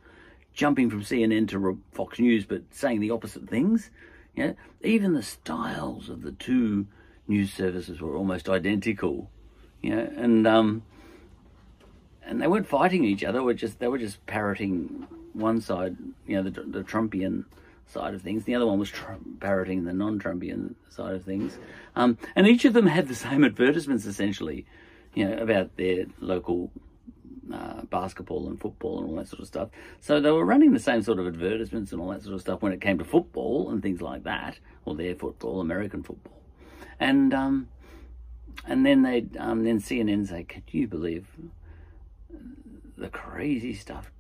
jumping 0.55 0.89
from 0.89 1.03
CNN 1.03 1.49
to 1.49 1.79
Fox 1.93 2.19
News, 2.19 2.47
but 2.47 2.63
saying 2.71 3.01
the 3.01 3.11
opposite 3.11 3.49
things? 3.49 3.91
Yeah, 4.35 4.53
even 4.83 5.13
the 5.13 5.23
styles 5.23 6.09
of 6.09 6.23
the 6.23 6.33
two 6.33 6.87
news 7.29 7.53
services 7.53 8.01
were 8.01 8.17
almost 8.17 8.49
identical. 8.49 9.31
You 9.83 9.97
know, 9.97 10.11
and 10.17 10.47
um, 10.47 10.83
and 12.23 12.41
they 12.41 12.47
weren't 12.47 12.67
fighting 12.67 13.05
each 13.05 13.23
other. 13.23 13.43
Were 13.43 13.55
just 13.55 13.79
they 13.79 13.89
were 13.89 13.99
just 13.99 14.25
parroting 14.27 15.07
one 15.35 15.61
side. 15.61 15.97
You 16.27 16.43
know, 16.43 16.51
the, 16.51 16.63
the 16.63 16.83
Trumpian 16.83 17.45
side 17.87 18.15
of 18.15 18.23
things. 18.23 18.45
The 18.45 18.55
other 18.55 18.67
one 18.67 18.79
was 18.79 18.93
parroting 19.41 19.85
the 19.85 19.93
non-Trumpian 19.93 20.75
side 20.89 21.15
of 21.15 21.25
things. 21.25 21.59
Um, 21.97 22.19
and 22.35 22.47
each 22.47 22.65
of 22.65 22.73
them 22.73 22.87
had 22.87 23.09
the 23.09 23.15
same 23.15 23.45
advertisements 23.45 24.07
essentially, 24.07 24.67
you 25.15 25.29
know, 25.29 25.37
about 25.37 25.77
their 25.77 26.07
local 26.21 26.71
uh, 27.85 28.01
basketball 28.01 28.49
and 28.49 28.61
football 28.61 29.01
and 29.01 29.09
all 29.09 29.17
that 29.17 29.29
sort 29.29 29.41
of 29.41 29.47
stuff. 29.47 29.69
So 30.01 30.21
they 30.21 30.31
were 30.31 30.45
running 30.45 30.73
the 30.73 30.81
same 30.81 31.03
sort 31.03 31.19
of 31.19 31.27
advertisements 31.27 31.93
and 31.93 32.01
all 32.01 32.11
that 32.11 32.23
sort 32.23 32.35
of 32.35 32.41
stuff 32.41 32.63
when 32.63 32.73
it 32.73 32.81
came 32.81 32.99
to 32.99 33.05
football 33.05 33.71
and 33.71 33.83
things 33.83 34.01
like 34.01 34.25
that, 34.25 34.59
or 34.85 34.95
their 34.95 35.15
football, 35.15 35.61
American 35.61 36.03
football. 36.03 36.41
And 37.01 37.35
um, 37.35 37.69
and 38.67 38.85
then 38.87 39.03
they 39.03 39.27
um, 39.39 39.65
then 39.65 39.81
CNN 39.81 40.29
say, 40.29 40.45
"Could 40.45 40.65
you 40.69 40.87
believe 40.87 41.27
the 42.97 43.09
crazy 43.09 43.75
stuff 43.75 44.11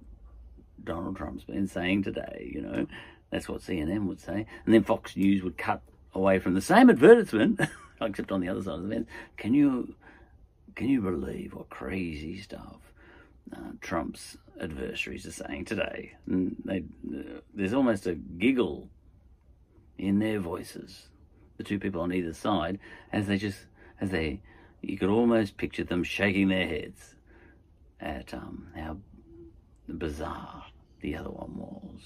Donald 0.82 1.16
Trump's 1.16 1.44
been 1.44 1.68
saying 1.68 2.02
today?" 2.02 2.50
You 2.52 2.62
know, 2.62 2.86
that's 3.30 3.48
what 3.48 3.62
CNN 3.62 4.06
would 4.06 4.20
say. 4.20 4.46
And 4.64 4.74
then 4.74 4.84
Fox 4.84 5.16
News 5.16 5.42
would 5.42 5.58
cut 5.58 5.82
away 6.14 6.38
from 6.38 6.54
the 6.54 6.60
same 6.60 6.88
advertisement, 6.88 7.60
except 8.00 8.30
on 8.30 8.40
the 8.40 8.48
other 8.48 8.62
side 8.62 8.74
of 8.74 8.84
the 8.84 8.94
fence. 8.94 9.08
Can 9.36 9.54
you, 9.54 9.94
can 10.74 10.88
you 10.88 11.00
believe 11.00 11.54
what 11.54 11.68
crazy 11.68 12.40
stuff 12.40 12.76
uh, 13.54 13.72
Trump's 13.80 14.36
adversaries 14.60 15.26
are 15.26 15.32
saying 15.32 15.64
today? 15.66 16.14
They, 16.26 16.78
uh, 16.78 17.40
there's 17.54 17.74
almost 17.74 18.06
a 18.06 18.14
giggle 18.14 18.88
in 19.98 20.18
their 20.18 20.40
voices, 20.40 21.08
the 21.56 21.64
two 21.64 21.78
people 21.78 22.00
on 22.00 22.12
either 22.12 22.32
side, 22.32 22.78
as 23.12 23.26
they 23.26 23.38
just, 23.38 23.66
as 24.00 24.10
they, 24.10 24.40
you 24.82 24.98
could 24.98 25.10
almost 25.10 25.56
picture 25.56 25.84
them 25.84 26.04
shaking 26.04 26.48
their 26.48 26.66
heads 26.66 27.14
at 28.00 28.34
um, 28.34 28.68
how 28.76 28.96
bizarre 29.88 30.64
the 31.00 31.16
other 31.16 31.30
one 31.30 31.56
was. 31.56 32.00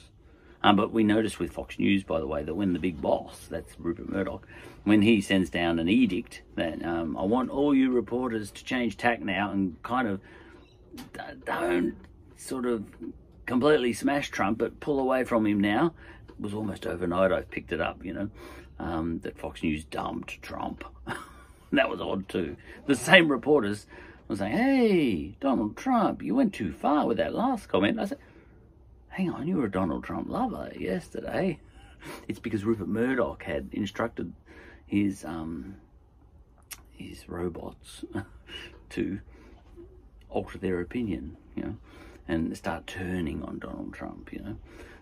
Um, 0.62 0.74
but 0.74 0.92
we 0.92 1.04
noticed 1.04 1.38
with 1.38 1.52
Fox 1.52 1.78
News, 1.78 2.02
by 2.02 2.18
the 2.18 2.26
way, 2.26 2.42
that 2.42 2.54
when 2.54 2.72
the 2.72 2.80
big 2.80 3.00
boss, 3.00 3.46
that's 3.48 3.78
Rupert 3.78 4.08
Murdoch, 4.08 4.46
when 4.84 5.02
he 5.02 5.20
sends 5.20 5.50
down 5.50 5.78
an 5.78 5.88
edict 5.88 6.42
that 6.56 6.84
um, 6.84 7.16
I 7.16 7.22
want 7.22 7.50
all 7.50 7.74
you 7.74 7.92
reporters 7.92 8.50
to 8.50 8.64
change 8.64 8.96
tack 8.96 9.20
now 9.20 9.52
and 9.52 9.80
kind 9.82 10.08
of 10.08 10.20
don't 11.44 11.96
sort 12.36 12.66
of 12.66 12.84
completely 13.46 13.92
smash 13.92 14.30
Trump, 14.30 14.58
but 14.58 14.80
pull 14.80 15.00
away 15.00 15.24
from 15.24 15.46
him 15.46 15.60
now. 15.60 15.94
It 16.28 16.40
was 16.40 16.54
almost 16.54 16.86
overnight 16.86 17.32
I 17.32 17.42
picked 17.42 17.72
it 17.72 17.80
up, 17.80 18.04
you 18.04 18.12
know, 18.12 18.30
um, 18.78 19.20
that 19.20 19.38
Fox 19.38 19.62
News 19.62 19.84
dumped 19.84 20.40
Trump. 20.42 20.84
that 21.72 21.90
was 21.90 22.00
odd 22.00 22.28
too. 22.28 22.56
The 22.86 22.94
same 22.94 23.30
reporters 23.30 23.86
were 24.28 24.36
saying, 24.36 24.56
hey, 24.56 25.36
Donald 25.40 25.76
Trump, 25.76 26.22
you 26.22 26.34
went 26.34 26.52
too 26.54 26.72
far 26.72 27.06
with 27.06 27.16
that 27.16 27.34
last 27.34 27.68
comment. 27.68 27.98
I 27.98 28.04
said, 28.04 28.18
hang 29.08 29.30
on, 29.30 29.48
you 29.48 29.56
were 29.56 29.66
a 29.66 29.70
Donald 29.70 30.04
Trump 30.04 30.28
lover 30.28 30.72
yesterday. 30.78 31.60
It's 32.28 32.38
because 32.38 32.64
Rupert 32.64 32.86
Murdoch 32.86 33.42
had 33.42 33.70
instructed 33.72 34.32
his 34.86 35.24
um, 35.24 35.74
his 36.92 37.28
robots 37.28 38.04
to 38.90 39.18
alter 40.30 40.58
their 40.58 40.80
opinion, 40.80 41.36
you 41.54 41.62
know, 41.62 41.76
and 42.26 42.56
start 42.56 42.86
turning 42.86 43.42
on 43.42 43.58
Donald 43.58 43.92
Trump, 43.92 44.32
you 44.32 44.40
know. 44.40 44.56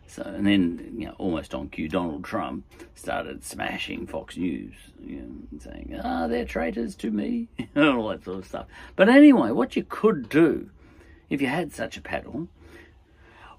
So, 0.09 0.23
and 0.23 0.47
then, 0.47 0.95
you 0.97 1.07
know, 1.07 1.15
almost 1.19 1.53
on 1.53 1.69
cue, 1.69 1.89
Donald 1.89 2.25
Trump 2.25 2.65
started 2.95 3.43
smashing 3.43 4.07
Fox 4.07 4.37
News, 4.37 4.75
you 5.05 5.17
know, 5.17 5.59
saying, 5.59 6.01
ah, 6.03 6.29
they're 6.29 6.45
traitors 6.45 6.95
to 6.97 7.11
me, 7.11 7.49
and 7.75 7.85
all 7.85 8.09
that 8.09 8.25
sort 8.25 8.39
of 8.39 8.47
stuff. 8.47 8.67
But 8.95 9.09
anyway, 9.09 9.51
what 9.51 9.75
you 9.75 9.85
could 9.85 10.29
do, 10.29 10.71
if 11.29 11.43
you 11.43 11.49
had 11.49 11.73
such 11.73 11.97
a 11.97 12.01
paddle, 12.01 12.49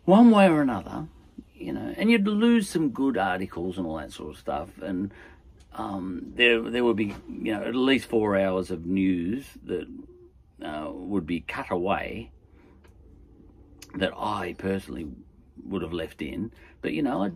one 0.06 0.32
way 0.32 0.48
or 0.48 0.62
another, 0.62 1.08
you 1.54 1.74
know, 1.74 1.94
and 1.98 2.10
you'd 2.10 2.28
lose 2.28 2.70
some 2.70 2.92
good 2.92 3.18
articles 3.18 3.78
and 3.78 3.86
all 3.86 3.98
that 3.98 4.14
sort 4.14 4.32
of 4.32 4.38
stuff, 4.38 4.70
and 4.82 5.12
um, 5.74 6.34
there 6.36 6.62
there 6.62 6.84
would 6.84 6.96
be 6.96 7.16
you 7.30 7.54
know 7.54 7.64
at 7.64 7.76
least 7.76 8.08
four 8.08 8.38
hours 8.38 8.72
of 8.72 8.86
news 8.86 9.46
that 9.66 9.88
uh, 10.64 10.90
would 10.92 11.26
be 11.26 11.42
cut 11.42 11.72
away 11.72 12.32
that 13.96 14.14
I 14.18 14.56
personally 14.58 15.08
would 15.66 15.82
have 15.82 15.94
left 15.94 16.22
in, 16.22 16.52
but 16.82 16.94
you 16.94 17.02
know 17.02 17.24
I'd 17.24 17.34